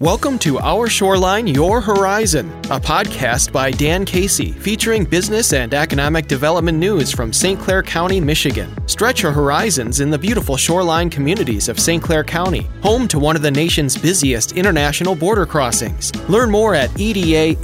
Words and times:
Welcome 0.00 0.38
to 0.40 0.60
Our 0.60 0.88
Shoreline, 0.88 1.48
Your 1.48 1.80
Horizon, 1.80 2.48
a 2.66 2.78
podcast 2.78 3.50
by 3.50 3.72
Dan 3.72 4.04
Casey 4.04 4.52
featuring 4.52 5.04
business 5.04 5.52
and 5.52 5.74
economic 5.74 6.28
development 6.28 6.78
news 6.78 7.10
from 7.10 7.32
St. 7.32 7.58
Clair 7.58 7.82
County, 7.82 8.20
Michigan. 8.20 8.72
Stretch 8.86 9.24
your 9.24 9.32
horizons 9.32 9.98
in 9.98 10.08
the 10.08 10.16
beautiful 10.16 10.56
shoreline 10.56 11.10
communities 11.10 11.68
of 11.68 11.80
St. 11.80 12.00
Clair 12.00 12.22
County, 12.22 12.68
home 12.80 13.08
to 13.08 13.18
one 13.18 13.34
of 13.34 13.42
the 13.42 13.50
nation's 13.50 13.96
busiest 13.96 14.52
international 14.52 15.16
border 15.16 15.44
crossings. 15.44 16.14
Learn 16.28 16.48
more 16.48 16.76
at 16.76 16.90
edascc.com. 16.90 17.58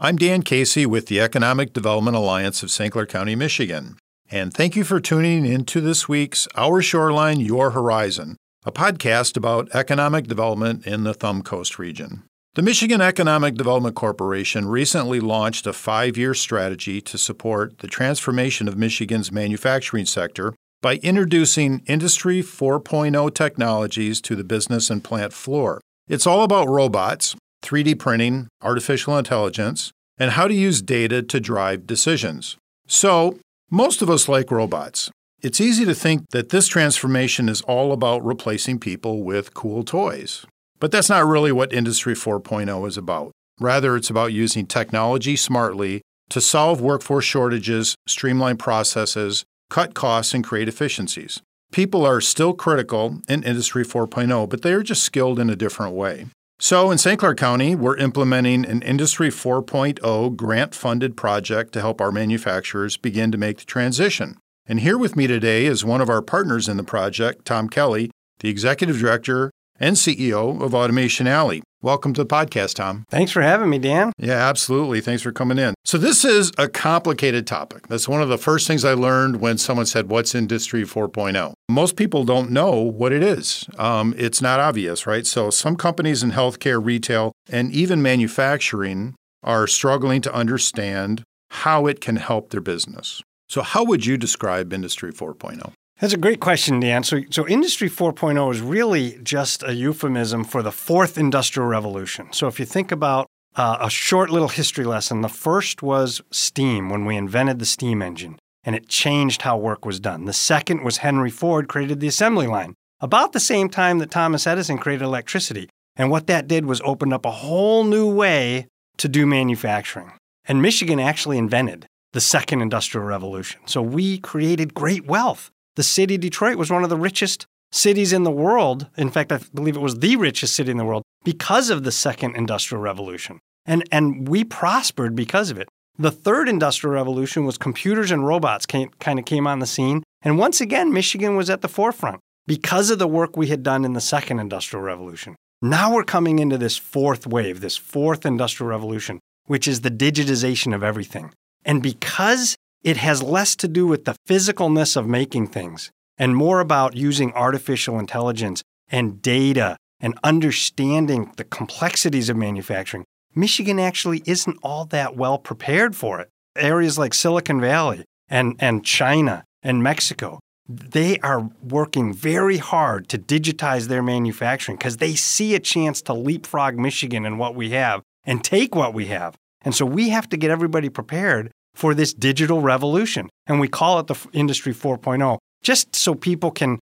I'm 0.00 0.16
Dan 0.16 0.40
Casey 0.40 0.86
with 0.86 1.08
the 1.08 1.20
Economic 1.20 1.74
Development 1.74 2.16
Alliance 2.16 2.62
of 2.62 2.70
St. 2.70 2.90
Clair 2.90 3.04
County, 3.04 3.36
Michigan. 3.36 3.98
And 4.34 4.52
thank 4.52 4.74
you 4.74 4.82
for 4.82 4.98
tuning 4.98 5.46
into 5.46 5.80
this 5.80 6.08
week's 6.08 6.48
Our 6.56 6.82
Shoreline, 6.82 7.38
Your 7.38 7.70
Horizon, 7.70 8.36
a 8.66 8.72
podcast 8.72 9.36
about 9.36 9.72
economic 9.72 10.26
development 10.26 10.84
in 10.88 11.04
the 11.04 11.14
Thumb 11.14 11.40
Coast 11.40 11.78
region. 11.78 12.24
The 12.54 12.62
Michigan 12.62 13.00
Economic 13.00 13.54
Development 13.54 13.94
Corporation 13.94 14.66
recently 14.66 15.20
launched 15.20 15.68
a 15.68 15.72
five 15.72 16.16
year 16.16 16.34
strategy 16.34 17.00
to 17.02 17.16
support 17.16 17.78
the 17.78 17.86
transformation 17.86 18.66
of 18.66 18.76
Michigan's 18.76 19.30
manufacturing 19.30 20.04
sector 20.04 20.52
by 20.82 20.96
introducing 20.96 21.84
Industry 21.86 22.42
4.0 22.42 23.32
technologies 23.34 24.20
to 24.22 24.34
the 24.34 24.42
business 24.42 24.90
and 24.90 25.04
plant 25.04 25.32
floor. 25.32 25.80
It's 26.08 26.26
all 26.26 26.42
about 26.42 26.68
robots, 26.68 27.36
3D 27.62 28.00
printing, 28.00 28.48
artificial 28.60 29.16
intelligence, 29.16 29.92
and 30.18 30.32
how 30.32 30.48
to 30.48 30.54
use 30.54 30.82
data 30.82 31.22
to 31.22 31.38
drive 31.38 31.86
decisions. 31.86 32.56
So, 32.88 33.38
most 33.74 34.02
of 34.02 34.08
us 34.08 34.28
like 34.28 34.52
robots. 34.52 35.10
It's 35.42 35.60
easy 35.60 35.84
to 35.84 35.96
think 35.96 36.30
that 36.30 36.50
this 36.50 36.68
transformation 36.68 37.48
is 37.48 37.60
all 37.62 37.92
about 37.92 38.24
replacing 38.24 38.78
people 38.78 39.24
with 39.24 39.52
cool 39.52 39.82
toys. 39.82 40.46
But 40.78 40.92
that's 40.92 41.08
not 41.08 41.26
really 41.26 41.50
what 41.50 41.72
Industry 41.72 42.14
4.0 42.14 42.86
is 42.86 42.96
about. 42.96 43.32
Rather, 43.58 43.96
it's 43.96 44.10
about 44.10 44.32
using 44.32 44.64
technology 44.64 45.34
smartly 45.34 46.02
to 46.30 46.40
solve 46.40 46.80
workforce 46.80 47.24
shortages, 47.24 47.96
streamline 48.06 48.58
processes, 48.58 49.44
cut 49.70 49.92
costs, 49.92 50.34
and 50.34 50.44
create 50.44 50.68
efficiencies. 50.68 51.42
People 51.72 52.06
are 52.06 52.20
still 52.20 52.54
critical 52.54 53.18
in 53.28 53.42
Industry 53.42 53.84
4.0, 53.84 54.48
but 54.48 54.62
they 54.62 54.72
are 54.72 54.84
just 54.84 55.02
skilled 55.02 55.40
in 55.40 55.50
a 55.50 55.56
different 55.56 55.96
way. 55.96 56.26
So, 56.60 56.92
in 56.92 56.98
St. 56.98 57.18
Clair 57.18 57.34
County, 57.34 57.74
we're 57.74 57.96
implementing 57.96 58.64
an 58.64 58.80
Industry 58.82 59.28
4.0 59.28 60.36
grant 60.36 60.74
funded 60.74 61.16
project 61.16 61.72
to 61.72 61.80
help 61.80 62.00
our 62.00 62.12
manufacturers 62.12 62.96
begin 62.96 63.32
to 63.32 63.38
make 63.38 63.58
the 63.58 63.64
transition. 63.64 64.38
And 64.64 64.80
here 64.80 64.96
with 64.96 65.16
me 65.16 65.26
today 65.26 65.66
is 65.66 65.84
one 65.84 66.00
of 66.00 66.08
our 66.08 66.22
partners 66.22 66.68
in 66.68 66.76
the 66.76 66.84
project, 66.84 67.44
Tom 67.44 67.68
Kelly, 67.68 68.10
the 68.38 68.48
Executive 68.48 68.98
Director 68.98 69.50
and 69.80 69.96
CEO 69.96 70.62
of 70.62 70.74
Automation 70.74 71.26
Alley. 71.26 71.62
Welcome 71.84 72.14
to 72.14 72.24
the 72.24 72.26
podcast, 72.26 72.76
Tom. 72.76 73.04
Thanks 73.10 73.30
for 73.30 73.42
having 73.42 73.68
me, 73.68 73.78
Dan. 73.78 74.14
Yeah, 74.16 74.48
absolutely. 74.48 75.02
Thanks 75.02 75.20
for 75.20 75.32
coming 75.32 75.58
in. 75.58 75.74
So, 75.84 75.98
this 75.98 76.24
is 76.24 76.50
a 76.56 76.66
complicated 76.66 77.46
topic. 77.46 77.88
That's 77.88 78.08
one 78.08 78.22
of 78.22 78.30
the 78.30 78.38
first 78.38 78.66
things 78.66 78.86
I 78.86 78.94
learned 78.94 79.42
when 79.42 79.58
someone 79.58 79.84
said, 79.84 80.08
What's 80.08 80.34
Industry 80.34 80.84
4.0? 80.84 81.52
Most 81.68 81.96
people 81.96 82.24
don't 82.24 82.50
know 82.50 82.80
what 82.80 83.12
it 83.12 83.22
is. 83.22 83.66
Um, 83.76 84.14
it's 84.16 84.40
not 84.40 84.60
obvious, 84.60 85.06
right? 85.06 85.26
So, 85.26 85.50
some 85.50 85.76
companies 85.76 86.22
in 86.22 86.30
healthcare, 86.30 86.82
retail, 86.82 87.32
and 87.50 87.70
even 87.70 88.00
manufacturing 88.00 89.14
are 89.42 89.66
struggling 89.66 90.22
to 90.22 90.32
understand 90.32 91.22
how 91.50 91.86
it 91.86 92.00
can 92.00 92.16
help 92.16 92.48
their 92.48 92.62
business. 92.62 93.20
So, 93.50 93.60
how 93.60 93.84
would 93.84 94.06
you 94.06 94.16
describe 94.16 94.72
Industry 94.72 95.12
4.0? 95.12 95.74
That's 96.00 96.12
a 96.12 96.18
great 96.18 96.40
question, 96.40 96.80
Dan. 96.80 97.04
So, 97.04 97.20
so 97.30 97.46
Industry 97.46 97.88
4.0 97.88 98.52
is 98.52 98.60
really 98.60 99.18
just 99.22 99.62
a 99.62 99.74
euphemism 99.74 100.44
for 100.44 100.62
the 100.62 100.72
fourth 100.72 101.16
industrial 101.16 101.68
revolution. 101.68 102.32
So, 102.32 102.48
if 102.48 102.58
you 102.58 102.66
think 102.66 102.90
about 102.90 103.28
uh, 103.54 103.78
a 103.80 103.88
short 103.88 104.30
little 104.30 104.48
history 104.48 104.84
lesson, 104.84 105.20
the 105.20 105.28
first 105.28 105.82
was 105.82 106.20
steam 106.32 106.90
when 106.90 107.04
we 107.04 107.16
invented 107.16 107.60
the 107.60 107.64
steam 107.64 108.02
engine, 108.02 108.38
and 108.64 108.74
it 108.74 108.88
changed 108.88 109.42
how 109.42 109.56
work 109.56 109.84
was 109.84 110.00
done. 110.00 110.24
The 110.24 110.32
second 110.32 110.82
was 110.82 110.98
Henry 110.98 111.30
Ford 111.30 111.68
created 111.68 112.00
the 112.00 112.08
assembly 112.08 112.48
line 112.48 112.74
about 113.00 113.32
the 113.32 113.40
same 113.40 113.68
time 113.68 113.98
that 113.98 114.10
Thomas 114.10 114.46
Edison 114.46 114.78
created 114.78 115.04
electricity. 115.04 115.68
And 115.96 116.10
what 116.10 116.26
that 116.26 116.48
did 116.48 116.66
was 116.66 116.80
opened 116.84 117.12
up 117.12 117.24
a 117.24 117.30
whole 117.30 117.84
new 117.84 118.12
way 118.12 118.66
to 118.96 119.08
do 119.08 119.26
manufacturing. 119.26 120.12
And 120.46 120.60
Michigan 120.60 120.98
actually 120.98 121.38
invented 121.38 121.86
the 122.12 122.20
second 122.20 122.62
industrial 122.62 123.06
revolution. 123.06 123.60
So 123.66 123.80
we 123.82 124.18
created 124.18 124.74
great 124.74 125.06
wealth 125.06 125.50
the 125.76 125.82
city 125.82 126.16
Detroit 126.16 126.56
was 126.56 126.70
one 126.70 126.84
of 126.84 126.90
the 126.90 126.96
richest 126.96 127.46
cities 127.72 128.12
in 128.12 128.22
the 128.22 128.30
world. 128.30 128.88
In 128.96 129.10
fact, 129.10 129.32
I 129.32 129.40
believe 129.52 129.76
it 129.76 129.80
was 129.80 129.98
the 129.98 130.16
richest 130.16 130.54
city 130.54 130.70
in 130.70 130.76
the 130.76 130.84
world 130.84 131.02
because 131.24 131.70
of 131.70 131.84
the 131.84 131.92
second 131.92 132.36
industrial 132.36 132.82
revolution. 132.82 133.40
And, 133.66 133.84
and 133.90 134.28
we 134.28 134.44
prospered 134.44 135.16
because 135.16 135.50
of 135.50 135.58
it. 135.58 135.68
The 135.96 136.10
third 136.10 136.48
industrial 136.48 136.94
revolution 136.94 137.44
was 137.44 137.56
computers 137.56 138.10
and 138.10 138.26
robots 138.26 138.66
came, 138.66 138.90
kind 139.00 139.18
of 139.18 139.24
came 139.24 139.46
on 139.46 139.60
the 139.60 139.66
scene. 139.66 140.02
And 140.22 140.38
once 140.38 140.60
again, 140.60 140.92
Michigan 140.92 141.36
was 141.36 141.50
at 141.50 141.62
the 141.62 141.68
forefront 141.68 142.20
because 142.46 142.90
of 142.90 142.98
the 142.98 143.08
work 143.08 143.36
we 143.36 143.48
had 143.48 143.62
done 143.62 143.84
in 143.84 143.92
the 143.92 144.00
second 144.00 144.38
industrial 144.38 144.82
revolution. 144.82 145.36
Now 145.62 145.94
we're 145.94 146.04
coming 146.04 146.40
into 146.40 146.58
this 146.58 146.76
fourth 146.76 147.26
wave, 147.26 147.60
this 147.60 147.76
fourth 147.76 148.26
industrial 148.26 148.70
revolution, 148.70 149.20
which 149.46 149.66
is 149.66 149.80
the 149.80 149.90
digitization 149.90 150.74
of 150.74 150.82
everything. 150.82 151.32
And 151.64 151.82
because 151.82 152.56
it 152.84 152.98
has 152.98 153.22
less 153.22 153.56
to 153.56 153.66
do 153.66 153.86
with 153.86 154.04
the 154.04 154.14
physicalness 154.28 154.96
of 154.96 155.08
making 155.08 155.48
things 155.48 155.90
and 156.18 156.36
more 156.36 156.60
about 156.60 156.94
using 156.94 157.32
artificial 157.32 157.98
intelligence 157.98 158.62
and 158.90 159.20
data 159.22 159.76
and 160.00 160.18
understanding 160.22 161.32
the 161.36 161.44
complexities 161.44 162.28
of 162.28 162.36
manufacturing. 162.36 163.04
Michigan 163.34 163.80
actually 163.80 164.22
isn't 164.26 164.58
all 164.62 164.84
that 164.84 165.16
well 165.16 165.38
prepared 165.38 165.96
for 165.96 166.20
it. 166.20 166.28
Areas 166.56 166.98
like 166.98 167.14
Silicon 167.14 167.60
Valley 167.60 168.04
and, 168.28 168.54
and 168.60 168.84
China 168.84 169.44
and 169.62 169.82
Mexico, 169.82 170.38
they 170.68 171.18
are 171.20 171.50
working 171.62 172.12
very 172.12 172.58
hard 172.58 173.08
to 173.08 173.18
digitize 173.18 173.88
their 173.88 174.02
manufacturing 174.02 174.76
because 174.76 174.98
they 174.98 175.14
see 175.14 175.54
a 175.54 175.60
chance 175.60 176.02
to 176.02 176.12
leapfrog 176.12 176.76
Michigan 176.76 177.24
and 177.24 177.38
what 177.38 177.54
we 177.54 177.70
have 177.70 178.02
and 178.24 178.44
take 178.44 178.74
what 178.74 178.94
we 178.94 179.06
have. 179.06 179.34
And 179.62 179.74
so 179.74 179.86
we 179.86 180.10
have 180.10 180.28
to 180.28 180.36
get 180.36 180.50
everybody 180.50 180.90
prepared 180.90 181.50
for 181.74 181.94
this 181.94 182.12
digital 182.14 182.60
revolution. 182.60 183.28
And 183.46 183.60
we 183.60 183.68
call 183.68 183.98
it 183.98 184.06
the 184.06 184.16
Industry 184.32 184.72
4.0, 184.72 185.38
just 185.62 185.94
so 185.94 186.14
people 186.14 186.50
can 186.50 186.78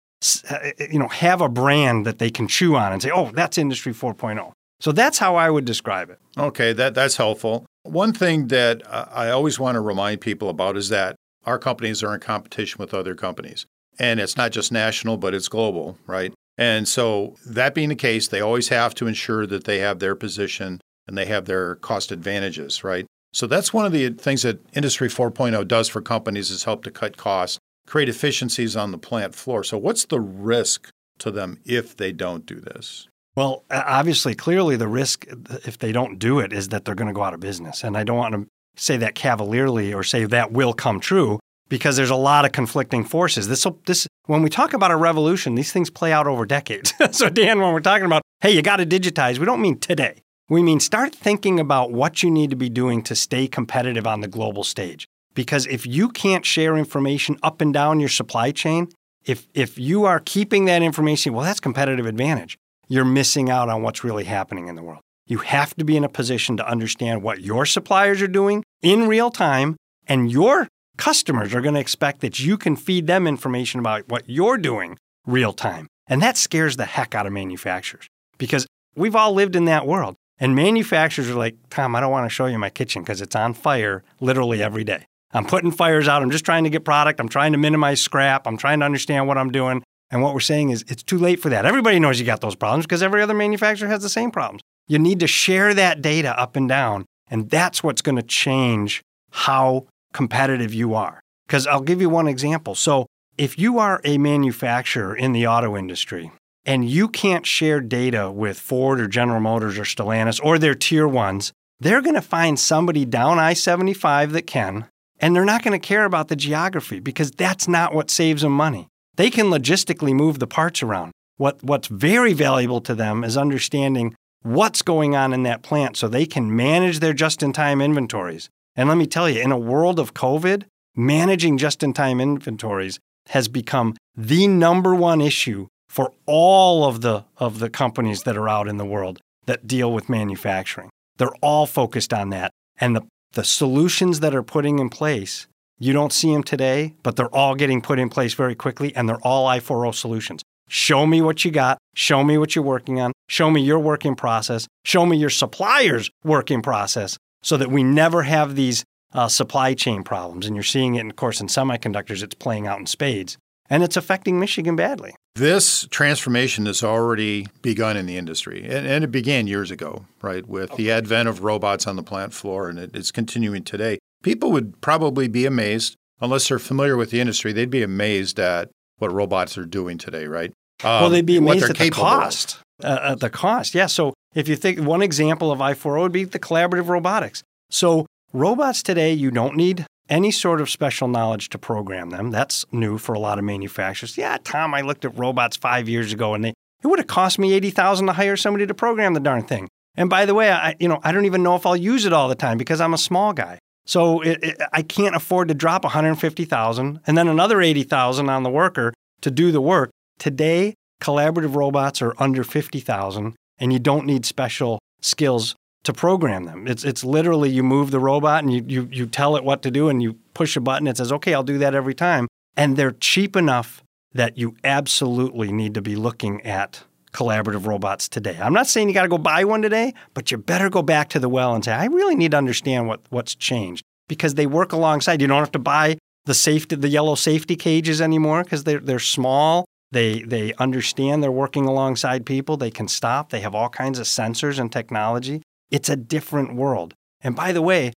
uh, 0.51 0.59
you 0.91 0.99
know, 0.99 1.09
have 1.09 1.41
a 1.41 1.49
brand 1.49 2.05
that 2.07 2.19
they 2.19 2.31
can 2.31 2.47
chew 2.47 2.77
on 2.77 2.93
and 2.93 3.01
say, 3.01 3.11
oh, 3.11 3.31
that's 3.33 3.57
Industry 3.57 3.95
4.0. 3.95 4.53
So 4.81 4.93
that's 4.93 5.19
how 5.19 5.37
I 5.37 5.51
would 5.51 5.65
describe 5.65 6.11
it. 6.11 6.19
Okay, 6.37 6.73
that, 6.73 6.95
that's 6.95 7.17
helpful. 7.17 7.67
One 7.85 8.13
thing 8.13 8.49
that 8.49 8.83
I 8.91 9.31
always 9.31 9.59
want 9.59 9.77
to 9.77 9.81
remind 9.81 10.21
people 10.21 10.49
about 10.49 10.77
is 10.77 10.91
that 10.91 11.17
our 11.45 11.59
companies 11.59 12.03
are 12.03 12.15
in 12.15 12.21
competition 12.21 12.79
with 12.79 12.93
other 12.93 13.15
companies. 13.15 13.67
And 13.99 14.21
it's 14.21 14.37
not 14.37 14.53
just 14.53 14.73
national, 14.73 15.17
but 15.17 15.35
it's 15.35 15.49
global, 15.49 15.99
right? 16.07 16.33
And 16.57 16.87
so, 16.87 17.37
that 17.47 17.75
being 17.75 17.89
the 17.89 17.95
case, 17.95 18.29
they 18.29 18.41
always 18.41 18.69
have 18.69 18.95
to 18.97 19.07
ensure 19.07 19.47
that 19.47 19.65
they 19.65 19.79
have 19.79 19.99
their 19.99 20.15
position 20.15 20.81
and 21.07 21.17
they 21.17 21.27
have 21.27 21.47
their 21.47 21.77
cost 21.77 22.13
advantages, 22.13 22.85
right? 22.85 23.07
So 23.33 23.47
that's 23.47 23.73
one 23.73 23.87
of 23.87 23.93
the 23.93 24.11
things 24.11 24.43
that 24.43 24.61
Industry 24.75 25.09
4.0 25.09 25.67
does 25.69 25.89
for 25.89 26.01
companies 26.01 26.51
is 26.51 26.65
help 26.65 26.83
to 26.85 26.91
cut 26.91 27.17
costs, 27.17 27.59
create 27.87 28.09
efficiencies 28.09 28.77
on 28.77 28.91
the 28.91 28.99
plant 28.99 29.35
floor. 29.35 29.63
So 29.65 29.79
what's 29.79 30.05
the 30.05 30.21
risk 30.21 30.91
to 31.19 31.31
them 31.31 31.61
if 31.65 31.97
they 31.97 32.13
don't 32.13 32.45
do 32.45 32.57
this? 32.57 33.09
Well, 33.37 33.65
obviously, 33.71 34.35
clearly 34.35 34.77
the 34.77 34.89
risk 34.89 35.25
if 35.65 35.79
they 35.79 35.93
don't 35.93 36.19
do 36.19 36.41
it 36.41 36.53
is 36.53 36.69
that 36.69 36.85
they're 36.85 36.97
going 36.97 37.09
to 37.09 37.15
go 37.15 37.23
out 37.23 37.35
of 37.35 37.41
business. 37.41 37.85
And 37.85 37.97
I 37.97 38.03
don't 38.03 38.17
want 38.17 38.35
to 38.35 38.47
say 38.77 38.97
that 38.97 39.15
cavalierly 39.15 39.95
or 39.95 40.03
say 40.03 40.25
that 40.25 40.53
will 40.53 40.73
come 40.73 40.99
true 40.99 41.39
because 41.69 41.97
there's 41.97 42.11
a 42.11 42.17
lot 42.17 42.45
of 42.45 42.53
conflicting 42.53 43.05
forces. 43.05 43.47
This 43.47 43.67
this 43.87 44.09
when 44.27 44.43
we 44.43 44.51
talk 44.51 44.73
about 44.73 44.91
a 44.91 44.97
revolution, 44.97 45.55
these 45.55 45.73
things 45.73 45.91
play 45.91 46.13
out 46.13 46.27
over 46.27 46.45
decades. 46.45 46.93
so 47.13 47.31
Dan, 47.31 47.61
when 47.61 47.73
we're 47.73 47.81
talking 47.81 48.07
about, 48.07 48.23
hey, 48.41 48.51
you 48.51 48.63
got 48.63 48.77
to 48.77 48.87
digitize, 48.87 49.39
we 49.39 49.47
don't 49.47 49.63
mean 49.63 49.79
today. 49.79 50.23
We 50.51 50.65
mean 50.65 50.81
start 50.81 51.15
thinking 51.15 51.61
about 51.61 51.93
what 51.93 52.25
you 52.25 52.31
need 52.31 52.51
to 52.51 52.57
be 52.57 52.69
doing 52.69 53.03
to 53.05 53.15
stay 53.15 53.47
competitive 53.47 54.05
on 54.05 54.21
the 54.21 54.27
global 54.27 54.65
stage. 54.65 55.07
Because 55.33 55.65
if 55.67 55.87
you 55.87 56.09
can't 56.09 56.45
share 56.45 56.77
information 56.77 57.39
up 57.41 57.61
and 57.61 57.73
down 57.73 58.01
your 58.01 58.09
supply 58.09 58.51
chain, 58.51 58.89
if, 59.25 59.47
if 59.55 59.79
you 59.79 60.07
are 60.07 60.19
keeping 60.19 60.65
that 60.65 60.83
information, 60.83 61.35
well, 61.35 61.45
that's 61.45 61.61
competitive 61.61 62.05
advantage. 62.05 62.59
You're 62.89 63.05
missing 63.05 63.49
out 63.49 63.69
on 63.69 63.83
what's 63.83 64.03
really 64.03 64.25
happening 64.25 64.67
in 64.67 64.75
the 64.75 64.83
world. 64.83 65.03
You 65.25 65.39
have 65.39 65.73
to 65.77 65.85
be 65.85 65.97
in 65.97 66.03
a 66.03 66.09
position 66.09 66.57
to 66.57 66.69
understand 66.69 67.23
what 67.23 67.43
your 67.43 67.65
suppliers 67.65 68.21
are 68.21 68.27
doing 68.27 68.65
in 68.83 69.07
real 69.07 69.31
time, 69.31 69.77
and 70.09 70.33
your 70.33 70.67
customers 70.97 71.55
are 71.55 71.61
going 71.61 71.75
to 71.75 71.81
expect 71.81 72.23
that 72.23 72.41
you 72.41 72.59
can 72.59 72.75
feed 72.75 73.07
them 73.07 73.29
information 73.29 73.79
about 73.79 74.09
what 74.09 74.29
you're 74.29 74.59
doing 74.59 74.99
real 75.29 75.53
time. 75.53 75.87
And 76.09 76.21
that 76.23 76.37
scares 76.37 76.77
the 76.77 76.87
heck 76.87 77.15
out 77.15 77.27
of 77.27 77.33
manufacturers 77.33 78.09
because 78.37 78.67
we've 78.97 79.15
all 79.15 79.33
lived 79.33 79.55
in 79.55 79.67
that 79.67 79.87
world. 79.87 80.17
And 80.41 80.57
manufacturers 80.57 81.29
are 81.29 81.35
like, 81.35 81.57
Tom, 81.69 81.95
I 81.95 82.01
don't 82.01 82.11
want 82.11 82.25
to 82.25 82.35
show 82.35 82.47
you 82.47 82.59
my 82.59 82.71
kitchen 82.71 83.03
because 83.03 83.21
it's 83.21 83.37
on 83.37 83.53
fire 83.53 84.03
literally 84.21 84.63
every 84.63 84.85
day. 84.85 85.05
I'm 85.33 85.45
putting 85.45 85.71
fires 85.71 86.09
out. 86.09 86.23
I'm 86.23 86.31
just 86.31 86.47
trying 86.47 86.65
to 86.65 86.71
get 86.71 86.85
product. 86.85 87.21
I'm 87.21 87.29
trying 87.29 87.53
to 87.53 87.59
minimize 87.59 88.01
scrap. 88.01 88.47
I'm 88.47 88.57
trying 88.57 88.81
to 88.81 88.87
understand 88.87 89.29
what 89.29 89.39
I'm 89.39 89.53
doing. 89.53 89.83
And 90.11 90.23
what 90.23 90.35
we're 90.35 90.41
saying 90.41 90.71
is 90.71 90.85
it's 90.89 91.03
too 91.03 91.19
late 91.19 91.41
for 91.41 91.51
that. 91.51 91.67
Everybody 91.67 92.01
knows 92.01 92.19
you 92.19 92.27
got 92.27 92.41
those 92.41 92.57
problems 92.57 92.87
because 92.87 93.03
every 93.03 93.23
other 93.23 93.35
manufacturer 93.35 93.89
has 93.89 94.03
the 94.03 94.09
same 94.09 94.31
problems. 94.31 94.63
You 94.89 94.99
need 94.99 95.21
to 95.21 95.29
share 95.29 95.73
that 95.75 96.03
data 96.03 96.39
up 96.41 96.57
and 96.57 96.69
down. 96.69 97.05
And 97.31 97.49
that's 97.49 97.85
what's 97.85 98.03
going 98.03 98.17
to 98.17 98.23
change 98.23 99.03
how 99.31 99.87
competitive 100.13 100.75
you 100.75 100.95
are. 100.95 101.21
Because 101.47 101.67
I'll 101.67 101.81
give 101.83 102.01
you 102.01 102.09
one 102.09 102.27
example. 102.27 102.75
So, 102.75 103.07
if 103.39 103.59
you 103.59 103.79
are 103.79 104.01
a 104.05 104.19
manufacturer 104.19 105.15
in 105.15 105.33
the 105.33 105.47
auto 105.47 105.77
industry 105.77 106.31
and 106.65 106.89
you 106.89 107.09
can't 107.09 107.47
share 107.47 107.81
data 107.81 108.31
with 108.31 108.59
Ford 108.59 109.01
or 109.01 109.09
General 109.09 109.41
Motors 109.41 109.79
or 109.79 109.83
Stellantis 109.83 110.41
or 110.45 110.59
their 110.59 110.75
tier 110.75 111.09
ones, 111.09 111.53
they're 111.79 112.03
going 112.03 112.15
to 112.15 112.21
find 112.21 112.59
somebody 112.59 113.05
down 113.05 113.39
I 113.39 113.55
75 113.55 114.33
that 114.33 114.47
can, 114.47 114.87
and 115.19 115.35
they're 115.35 115.45
not 115.45 115.63
going 115.63 115.79
to 115.79 115.87
care 115.87 116.05
about 116.05 116.29
the 116.29 116.37
geography 116.37 117.01
because 117.01 117.31
that's 117.31 117.67
not 117.67 117.95
what 117.95 118.11
saves 118.11 118.43
them 118.43 118.53
money. 118.53 118.89
They 119.17 119.31
can 119.31 119.47
logistically 119.47 120.13
move 120.13 120.39
the 120.39 120.47
parts 120.47 120.83
around. 120.83 121.13
What, 121.37 121.63
what's 121.63 121.89
very 121.89 122.35
valuable 122.35 122.83
to 122.83 122.95
them 122.95 123.25
is 123.25 123.37
understanding 123.37 124.15
what's 124.43 124.83
going 124.83 125.15
on 125.15 125.33
in 125.33 125.43
that 125.45 125.63
plant 125.63 125.97
so 125.97 126.09
they 126.09 126.27
can 126.27 126.55
manage 126.55 127.01
their 127.01 127.15
just 127.15 127.43
in 127.43 127.53
time 127.53 127.81
inventories. 127.81 128.51
And 128.77 128.89
let 128.89 128.99
me 128.99 129.07
tell 129.07 129.29
you, 129.29 129.41
in 129.41 129.53
a 129.53 129.59
world 129.59 129.99
of 129.99 130.15
COVID, 130.15 130.65
managing 130.95 131.59
just 131.59 131.83
in 131.83 131.93
time 131.93 132.21
inventories 132.21 132.99
has 133.29 133.49
become 133.49 133.97
the 134.17 134.47
number 134.49 134.95
one 134.95 135.21
issue 135.21 135.67
for 135.91 136.13
all 136.25 136.85
of 136.85 137.01
the, 137.01 137.25
of 137.39 137.59
the 137.59 137.69
companies 137.69 138.23
that 138.23 138.37
are 138.37 138.49
out 138.49 138.69
in 138.69 138.77
the 138.77 138.85
world 138.85 139.19
that 139.47 139.67
deal 139.67 139.93
with 139.93 140.09
manufacturing. 140.09 140.89
They're 141.17 141.35
all 141.43 141.67
focused 141.67 142.15
on 142.15 142.31
that. 142.31 142.53
And 142.79 142.95
the, 142.95 143.03
the 143.33 143.43
solutions 143.43 144.21
that 144.21 144.33
are 144.33 144.45
putting 144.45 144.79
in 144.79 144.89
place, 144.89 145.49
you 145.81 145.93
don't 145.93 146.13
see 146.13 146.33
them 146.33 146.45
today, 146.45 146.95
but 147.03 147.17
they're 147.17 147.35
all 147.35 147.57
getting 147.57 147.83
put 147.83 147.99
in 147.99 148.09
place 148.09 148.35
very 148.35 148.55
quickly 148.55 148.95
and 148.95 149.09
they're 149.09 149.19
all 149.23 149.49
I4O 149.49 149.93
solutions. 149.93 150.43
Show 150.69 151.09
me 151.09 151.21
what 151.21 151.45
you 151.45 151.51
got. 151.51 151.79
Show 151.97 152.23
me 152.23 152.39
what 152.39 152.55
you're 152.55 152.65
working 152.65 153.01
on. 153.01 153.11
Show 153.29 153.51
me 153.51 153.61
your 153.61 153.81
working 153.81 154.15
process. 154.15 154.69
Show 154.85 155.05
me 155.07 155.17
your 155.17 155.29
supplier's 155.29 156.09
working 156.23 156.63
process 156.63 157.19
so 157.43 157.57
that 157.57 157.69
we 157.69 157.83
never 157.83 158.23
have 158.23 158.55
these 158.55 158.85
uh, 159.13 159.27
supply 159.27 159.75
chain 159.75 160.05
problems. 160.05 160.47
And 160.47 160.55
you're 160.55 160.63
seeing 160.63 160.95
it, 160.95 161.07
of 161.07 161.17
course, 161.17 161.41
in 161.41 161.49
semiconductors, 161.49 162.23
it's 162.23 162.37
playing 162.37 162.69
out 162.69 162.79
in 162.79 162.87
spades. 162.87 163.37
And 163.71 163.85
it's 163.85 163.97
affecting 163.97 164.41
Michigan 164.41 164.75
badly. 164.75 165.15
This 165.37 165.87
transformation 165.91 166.67
has 166.67 166.83
already 166.83 167.47
begun 167.63 167.97
in 167.97 168.07
the 168.07 168.17
industry, 168.17 168.65
and, 168.65 168.87
and 168.87 169.05
it 169.05 169.13
began 169.13 169.47
years 169.47 169.71
ago, 169.71 170.05
right, 170.21 170.47
with 170.47 170.73
okay. 170.73 170.83
the 170.83 170.91
advent 170.91 171.29
of 171.29 171.45
robots 171.45 171.87
on 171.87 171.95
the 171.95 172.03
plant 172.03 172.35
floor, 172.35 172.69
and 172.69 172.79
it, 172.81 172.91
it's 172.95 173.13
continuing 173.13 173.63
today. 173.63 173.99
People 174.25 174.51
would 174.51 174.81
probably 174.81 175.29
be 175.29 175.47
amazed, 175.47 175.95
unless 176.21 176.49
they're 176.49 176.59
familiar 176.59 176.97
with 176.97 177.11
the 177.11 177.21
industry, 177.21 177.53
they'd 177.53 177.71
be 177.71 177.85
amazed 177.85 178.41
at 178.41 178.71
what 178.99 179.13
robots 179.13 179.57
are 179.57 179.65
doing 179.65 179.99
today, 179.99 180.27
right? 180.27 180.53
Um, 180.83 181.03
well, 181.03 181.11
they'd 181.11 181.25
be 181.25 181.37
amazed 181.37 181.71
at 181.71 181.79
the 181.79 181.91
cost. 181.91 182.59
Uh, 182.83 182.99
at 183.13 183.21
the 183.21 183.31
cost, 183.31 183.75
yeah. 183.75 183.87
So 183.87 184.15
if 184.35 184.49
you 184.49 184.57
think 184.57 184.81
one 184.81 185.03
example 185.03 185.53
of 185.53 185.59
I4O 185.59 186.03
would 186.03 186.13
be 186.13 186.25
the 186.25 186.39
collaborative 186.39 186.89
robotics. 186.89 187.43
So 187.71 188.07
robots 188.33 188.83
today, 188.83 189.13
you 189.13 189.31
don't 189.31 189.57
need 189.57 189.87
any 190.11 190.31
sort 190.31 190.61
of 190.61 190.69
special 190.69 191.09
knowledge 191.09 191.49
to 191.51 191.59
program 191.59 192.11
them. 192.11 192.31
That's 192.31 192.67
new 192.73 192.99
for 192.99 193.15
a 193.15 193.19
lot 193.19 193.39
of 193.39 193.45
manufacturers. 193.45 194.19
Yeah, 194.19 194.37
Tom, 194.43 194.75
I 194.75 194.83
looked 194.83 195.05
at 195.05 195.17
robots 195.17 195.57
five 195.57 195.89
years 195.89 196.13
ago, 196.13 196.35
and 196.35 196.45
they 196.45 196.53
it 196.83 196.87
would 196.87 196.99
have 196.99 197.09
cost 197.09 197.39
me 197.39 197.55
eighty 197.55 197.71
thousand 197.71 198.07
to 198.09 198.13
hire 198.13 198.37
somebody 198.37 198.67
to 198.67 198.75
program 198.75 199.15
the 199.15 199.21
darn 199.21 199.45
thing. 199.45 199.69
And 199.97 200.11
by 200.11 200.27
the 200.27 200.35
way, 200.35 200.51
I 200.51 200.75
you 200.79 200.89
know 200.89 201.01
I 201.03 201.13
don't 201.13 201.25
even 201.27 201.43
know 201.43 201.55
if 201.55 201.65
I'll 201.65 201.77
use 201.77 202.05
it 202.05 202.13
all 202.13 202.29
the 202.29 202.35
time 202.35 202.59
because 202.59 202.81
I'm 202.81 202.95
a 202.95 202.99
small 202.99 203.33
guy. 203.33 203.59
So 203.87 204.21
it, 204.21 204.39
it, 204.43 204.61
I 204.73 204.83
can't 204.83 205.17
afford 205.17 205.49
to 205.49 205.55
drop 205.55 205.85
150,000 205.85 207.01
and 207.07 207.19
then 207.19 207.27
another 207.27 207.61
80,000 207.61 208.29
on 208.29 208.43
the 208.43 208.51
worker 208.51 208.93
to 209.23 209.31
do 209.31 209.51
the 209.51 209.61
work. 209.61 209.91
Today, 210.19 210.75
collaborative 211.03 211.57
robots 211.57 212.01
are 212.01 212.15
under 212.19 212.45
50,000 212.45 213.35
and 213.59 213.73
you 213.73 213.79
don't 213.79 214.07
need 214.07 214.25
special 214.27 214.79
skills 215.01 215.57
to 215.85 215.93
program 215.93 216.45
them. 216.45 216.67
It's 216.67 216.85
it's 216.85 217.05
literally 217.05 217.51
you 217.51 217.63
move 217.63 217.91
the 217.91 218.01
robot 218.01 218.43
and 218.43 218.53
you, 218.53 218.65
you 218.67 218.89
you 218.91 219.07
tell 219.07 219.37
it 219.37 219.45
what 219.45 219.63
to 219.63 219.71
do 219.71 219.89
and 219.89 220.03
you 220.03 220.17
push 220.35 220.57
a 220.57 220.61
button 220.61 220.87
it 220.87 220.97
says 220.97 221.13
okay 221.13 221.35
I'll 221.35 221.43
do 221.43 221.59
that 221.59 221.75
every 221.75 221.95
time 221.95 222.29
and 222.57 222.77
they're 222.77 222.93
cheap 222.93 223.37
enough 223.37 223.83
that 224.13 224.37
you 224.37 224.57
absolutely 224.65 225.53
need 225.53 225.75
to 225.75 225.83
be 225.83 225.97
looking 225.97 226.45
at 226.45 226.83
collaborative 227.13 227.67
robots 227.67 228.09
today. 228.09 228.39
I'm 228.41 228.53
not 228.53 228.67
saying 228.67 228.89
you 228.89 228.95
got 228.95 229.03
to 229.03 229.09
go 229.09 229.19
buy 229.19 229.45
one 229.45 229.63
today, 229.63 229.95
but 230.15 230.31
you 230.31 230.39
better 230.39 230.69
go 230.69 230.83
back 230.83 231.09
to 231.11 231.19
the 231.19 231.29
well 231.29 231.55
and 231.55 231.65
say 231.65 231.73
I 231.73 231.87
really 231.87 232.15
need 232.15 232.33
to 232.33 232.37
understand 232.37 232.87
what 232.87 233.01
what's 233.11 233.35
changed 233.35 233.85
because 234.09 234.35
they 234.35 234.47
work 234.47 234.73
alongside. 234.73 235.21
You 235.21 235.27
don't 235.27 235.39
have 235.39 235.53
to 235.53 235.59
buy 235.59 235.99
the 236.27 236.35
safety 236.35 236.77
the 236.77 236.89
yellow 236.89 237.15
safety 237.15 237.57
cages 237.57 238.01
anymore 238.01 238.45
because 238.45 238.65
they're 238.65 238.81
they're 238.81 238.99
small 238.99 239.65
they 239.93 240.23
they 240.23 240.55
understand 240.55 241.23
they're 241.23 241.33
working 241.33 241.67
alongside 241.67 242.25
people. 242.25 242.57
They 242.57 242.71
can 242.71 242.89
stop. 242.89 243.31
They 243.31 243.41
have 243.41 243.55
all 243.55 243.69
kinds 243.69 243.99
of 243.99 244.07
sensors 244.07 244.59
and 244.59 244.71
technology. 244.71 245.43
It's 245.71 245.89
a 245.89 245.97
different 245.97 246.55
world. 246.55 246.95
And 247.23 247.37
by 247.37 247.53
the 247.53 247.63
way, 247.63 247.93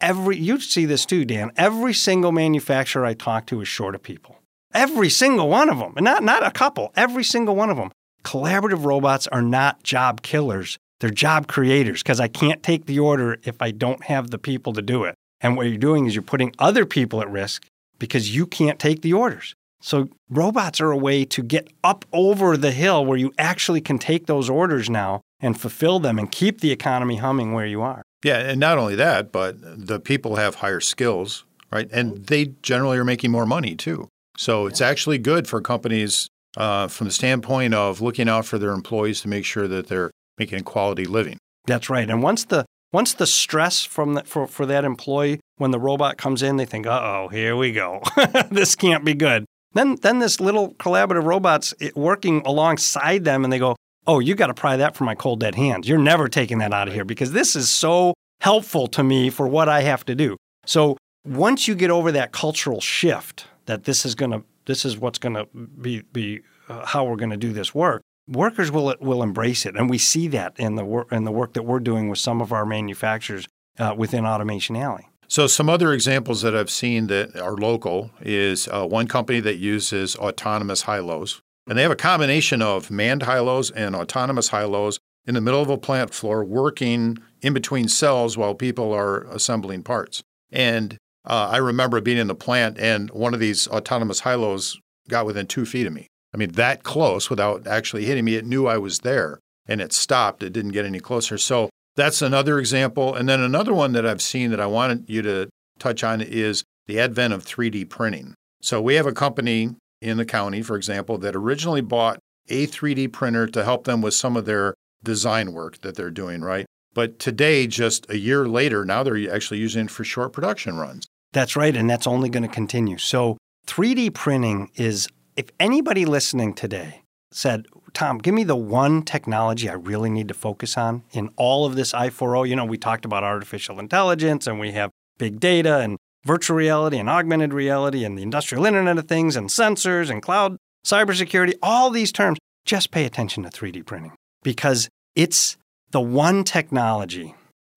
every 0.00 0.36
you 0.36 0.60
see 0.60 0.84
this 0.84 1.06
too, 1.06 1.24
Dan. 1.24 1.50
Every 1.56 1.94
single 1.94 2.32
manufacturer 2.32 3.04
I 3.04 3.14
talk 3.14 3.46
to 3.46 3.60
is 3.60 3.68
short 3.68 3.94
of 3.94 4.02
people. 4.02 4.38
Every 4.72 5.08
single 5.08 5.48
one 5.48 5.70
of 5.70 5.78
them, 5.78 5.94
and 5.96 6.04
not 6.04 6.22
not 6.22 6.46
a 6.46 6.50
couple. 6.50 6.92
Every 6.96 7.24
single 7.24 7.56
one 7.56 7.70
of 7.70 7.76
them. 7.76 7.90
Collaborative 8.24 8.84
robots 8.84 9.26
are 9.28 9.42
not 9.42 9.82
job 9.82 10.22
killers. 10.22 10.78
They're 11.00 11.10
job 11.10 11.46
creators 11.46 12.02
because 12.02 12.20
I 12.20 12.28
can't 12.28 12.62
take 12.62 12.86
the 12.86 12.98
order 12.98 13.38
if 13.42 13.60
I 13.60 13.70
don't 13.70 14.04
have 14.04 14.30
the 14.30 14.38
people 14.38 14.72
to 14.72 14.82
do 14.82 15.04
it. 15.04 15.14
And 15.40 15.56
what 15.56 15.66
you're 15.66 15.76
doing 15.76 16.06
is 16.06 16.14
you're 16.14 16.22
putting 16.22 16.54
other 16.58 16.86
people 16.86 17.20
at 17.20 17.30
risk 17.30 17.66
because 17.98 18.34
you 18.34 18.46
can't 18.46 18.78
take 18.78 19.02
the 19.02 19.12
orders. 19.12 19.54
So 19.82 20.08
robots 20.30 20.80
are 20.80 20.90
a 20.90 20.96
way 20.96 21.26
to 21.26 21.42
get 21.42 21.68
up 21.84 22.06
over 22.12 22.56
the 22.56 22.70
hill 22.70 23.04
where 23.04 23.18
you 23.18 23.34
actually 23.36 23.82
can 23.82 23.98
take 23.98 24.26
those 24.26 24.48
orders 24.48 24.88
now 24.88 25.20
and 25.44 25.60
fulfill 25.60 26.00
them 26.00 26.18
and 26.18 26.32
keep 26.32 26.60
the 26.62 26.70
economy 26.70 27.16
humming 27.16 27.52
where 27.52 27.66
you 27.66 27.82
are. 27.82 28.02
Yeah, 28.24 28.38
and 28.38 28.58
not 28.58 28.78
only 28.78 28.94
that, 28.96 29.30
but 29.30 29.56
the 29.60 30.00
people 30.00 30.36
have 30.36 30.56
higher 30.56 30.80
skills, 30.80 31.44
right? 31.70 31.86
And 31.92 32.26
they 32.26 32.46
generally 32.62 32.96
are 32.96 33.04
making 33.04 33.30
more 33.30 33.44
money 33.44 33.76
too. 33.76 34.08
So 34.38 34.66
it's 34.66 34.80
actually 34.80 35.18
good 35.18 35.46
for 35.46 35.60
companies 35.60 36.28
uh, 36.56 36.88
from 36.88 37.08
the 37.08 37.12
standpoint 37.12 37.74
of 37.74 38.00
looking 38.00 38.28
out 38.28 38.46
for 38.46 38.58
their 38.58 38.72
employees 38.72 39.20
to 39.20 39.28
make 39.28 39.44
sure 39.44 39.68
that 39.68 39.88
they're 39.88 40.10
making 40.38 40.60
a 40.60 40.62
quality 40.62 41.04
living. 41.04 41.36
That's 41.66 41.90
right. 41.90 42.08
And 42.08 42.22
once 42.22 42.44
the 42.44 42.64
once 42.92 43.12
the 43.12 43.26
stress 43.26 43.84
from 43.84 44.14
the, 44.14 44.24
for, 44.24 44.46
for 44.46 44.64
that 44.66 44.84
employee, 44.84 45.40
when 45.56 45.72
the 45.72 45.80
robot 45.80 46.16
comes 46.16 46.42
in, 46.42 46.56
they 46.56 46.64
think, 46.64 46.86
uh 46.86 47.00
oh, 47.02 47.28
here 47.28 47.56
we 47.56 47.72
go. 47.72 48.00
this 48.50 48.74
can't 48.74 49.04
be 49.04 49.14
good. 49.14 49.44
Then, 49.72 49.96
then 49.96 50.20
this 50.20 50.40
little 50.40 50.74
collaborative 50.74 51.24
robot's 51.24 51.74
working 51.96 52.40
alongside 52.46 53.24
them, 53.24 53.42
and 53.42 53.52
they 53.52 53.58
go, 53.58 53.74
"Oh, 54.06 54.18
you 54.18 54.34
got 54.34 54.48
to 54.48 54.54
pry 54.54 54.76
that 54.76 54.96
from 54.96 55.06
my 55.06 55.14
cold 55.14 55.40
dead 55.40 55.54
hands. 55.54 55.88
You're 55.88 55.98
never 55.98 56.28
taking 56.28 56.58
that 56.58 56.72
out 56.72 56.88
of 56.88 56.94
here 56.94 57.04
because 57.04 57.32
this 57.32 57.56
is 57.56 57.70
so 57.70 58.14
helpful 58.40 58.86
to 58.88 59.02
me 59.02 59.30
for 59.30 59.46
what 59.46 59.68
I 59.68 59.82
have 59.82 60.04
to 60.06 60.14
do." 60.14 60.36
So 60.66 60.96
once 61.24 61.68
you 61.68 61.74
get 61.74 61.90
over 61.90 62.12
that 62.12 62.32
cultural 62.32 62.80
shift 62.80 63.46
that 63.66 63.84
this 63.84 64.04
is 64.04 64.14
going 64.14 64.32
to, 64.32 64.42
this 64.66 64.84
is 64.84 64.98
what's 64.98 65.18
going 65.18 65.34
to 65.34 65.46
be 65.54 66.02
be 66.12 66.40
uh, 66.68 66.84
how 66.86 67.04
we're 67.04 67.16
going 67.16 67.30
to 67.30 67.36
do 67.36 67.52
this 67.52 67.74
work, 67.74 68.02
workers 68.28 68.70
will 68.70 68.94
will 69.00 69.22
embrace 69.22 69.66
it, 69.66 69.76
and 69.76 69.88
we 69.90 69.98
see 69.98 70.28
that 70.28 70.54
in 70.58 70.76
the 70.76 70.84
work 70.84 71.12
in 71.12 71.24
the 71.24 71.32
work 71.32 71.54
that 71.54 71.62
we're 71.62 71.80
doing 71.80 72.08
with 72.08 72.18
some 72.18 72.40
of 72.40 72.52
our 72.52 72.66
manufacturers 72.66 73.46
uh, 73.78 73.94
within 73.96 74.24
Automation 74.24 74.76
Alley. 74.76 75.08
So, 75.28 75.46
some 75.46 75.68
other 75.68 75.92
examples 75.92 76.42
that 76.42 76.54
I've 76.54 76.70
seen 76.70 77.06
that 77.08 77.36
are 77.36 77.56
local 77.56 78.10
is 78.20 78.68
uh, 78.68 78.86
one 78.86 79.08
company 79.08 79.40
that 79.40 79.56
uses 79.56 80.16
autonomous 80.16 80.82
high 80.82 80.98
lows. 80.98 81.42
And 81.66 81.78
they 81.78 81.82
have 81.82 81.90
a 81.90 81.96
combination 81.96 82.60
of 82.60 82.90
manned 82.90 83.22
high 83.22 83.38
lows 83.38 83.70
and 83.70 83.96
autonomous 83.96 84.48
high 84.48 84.64
lows 84.64 84.98
in 85.26 85.34
the 85.34 85.40
middle 85.40 85.62
of 85.62 85.70
a 85.70 85.78
plant 85.78 86.12
floor 86.12 86.44
working 86.44 87.18
in 87.40 87.54
between 87.54 87.88
cells 87.88 88.36
while 88.36 88.54
people 88.54 88.92
are 88.92 89.24
assembling 89.24 89.82
parts. 89.82 90.22
And 90.52 90.98
uh, 91.24 91.48
I 91.50 91.56
remember 91.56 92.00
being 92.00 92.18
in 92.18 92.26
the 92.26 92.34
plant 92.34 92.78
and 92.78 93.10
one 93.10 93.32
of 93.32 93.40
these 93.40 93.66
autonomous 93.68 94.20
high 94.20 94.34
lows 94.34 94.78
got 95.08 95.26
within 95.26 95.46
two 95.46 95.64
feet 95.64 95.86
of 95.86 95.92
me. 95.92 96.06
I 96.34 96.36
mean, 96.36 96.52
that 96.52 96.82
close 96.82 97.30
without 97.30 97.66
actually 97.66 98.04
hitting 98.04 98.24
me. 98.24 98.34
It 98.34 98.44
knew 98.44 98.66
I 98.66 98.78
was 98.78 99.00
there 99.00 99.38
and 99.66 99.80
it 99.80 99.92
stopped. 99.92 100.42
It 100.42 100.52
didn't 100.52 100.72
get 100.72 100.84
any 100.84 101.00
closer. 101.00 101.38
So 101.38 101.70
that's 101.96 102.20
another 102.20 102.58
example. 102.58 103.14
And 103.14 103.28
then 103.28 103.40
another 103.40 103.72
one 103.72 103.92
that 103.92 104.04
I've 104.04 104.20
seen 104.20 104.50
that 104.50 104.60
I 104.60 104.66
wanted 104.66 105.08
you 105.08 105.22
to 105.22 105.48
touch 105.78 106.04
on 106.04 106.20
is 106.20 106.64
the 106.86 107.00
advent 107.00 107.32
of 107.32 107.44
3D 107.44 107.88
printing. 107.88 108.34
So 108.60 108.82
we 108.82 108.94
have 108.94 109.06
a 109.06 109.12
company 109.12 109.76
in 110.04 110.18
the 110.18 110.24
county, 110.24 110.62
for 110.62 110.76
example, 110.76 111.18
that 111.18 111.34
originally 111.34 111.80
bought 111.80 112.18
a 112.48 112.66
3D 112.66 113.12
printer 113.12 113.46
to 113.46 113.64
help 113.64 113.84
them 113.84 114.02
with 114.02 114.14
some 114.14 114.36
of 114.36 114.44
their 114.44 114.74
design 115.02 115.52
work 115.52 115.80
that 115.80 115.96
they're 115.96 116.10
doing, 116.10 116.42
right? 116.42 116.66
But 116.92 117.18
today, 117.18 117.66
just 117.66 118.08
a 118.10 118.18
year 118.18 118.46
later, 118.46 118.84
now 118.84 119.02
they're 119.02 119.34
actually 119.34 119.58
using 119.58 119.86
it 119.86 119.90
for 119.90 120.04
short 120.04 120.32
production 120.32 120.76
runs. 120.76 121.06
That's 121.32 121.56
right. 121.56 121.74
And 121.74 121.90
that's 121.90 122.06
only 122.06 122.28
going 122.28 122.44
to 122.44 122.48
continue. 122.48 122.98
So 122.98 123.38
3D 123.66 124.14
printing 124.14 124.70
is, 124.76 125.08
if 125.36 125.50
anybody 125.58 126.04
listening 126.04 126.54
today 126.54 127.02
said, 127.32 127.66
Tom, 127.92 128.18
give 128.18 128.34
me 128.34 128.44
the 128.44 128.56
one 128.56 129.02
technology 129.02 129.68
I 129.68 129.74
really 129.74 130.10
need 130.10 130.28
to 130.28 130.34
focus 130.34 130.76
on 130.76 131.02
in 131.12 131.30
all 131.36 131.66
of 131.66 131.74
this 131.74 131.92
I4O. 131.92 132.48
You 132.48 132.56
know, 132.56 132.64
we 132.64 132.78
talked 132.78 133.04
about 133.04 133.24
artificial 133.24 133.80
intelligence 133.80 134.46
and 134.46 134.60
we 134.60 134.72
have 134.72 134.90
big 135.18 135.40
data 135.40 135.78
and 135.78 135.96
virtual 136.24 136.56
reality 136.56 136.98
and 136.98 137.08
augmented 137.08 137.52
reality 137.52 138.04
and 138.04 138.18
the 138.18 138.22
industrial 138.22 138.66
internet 138.66 138.98
of 138.98 139.06
things 139.08 139.36
and 139.36 139.48
sensors 139.48 140.10
and 140.10 140.22
cloud 140.22 140.56
cybersecurity, 140.84 141.54
all 141.62 141.90
these 141.90 142.12
terms. 142.12 142.38
Just 142.64 142.90
pay 142.90 143.04
attention 143.04 143.42
to 143.42 143.50
3D 143.50 143.84
printing 143.84 144.12
because 144.42 144.88
it's 145.14 145.56
the 145.90 146.00
one 146.00 146.44
technology 146.44 147.34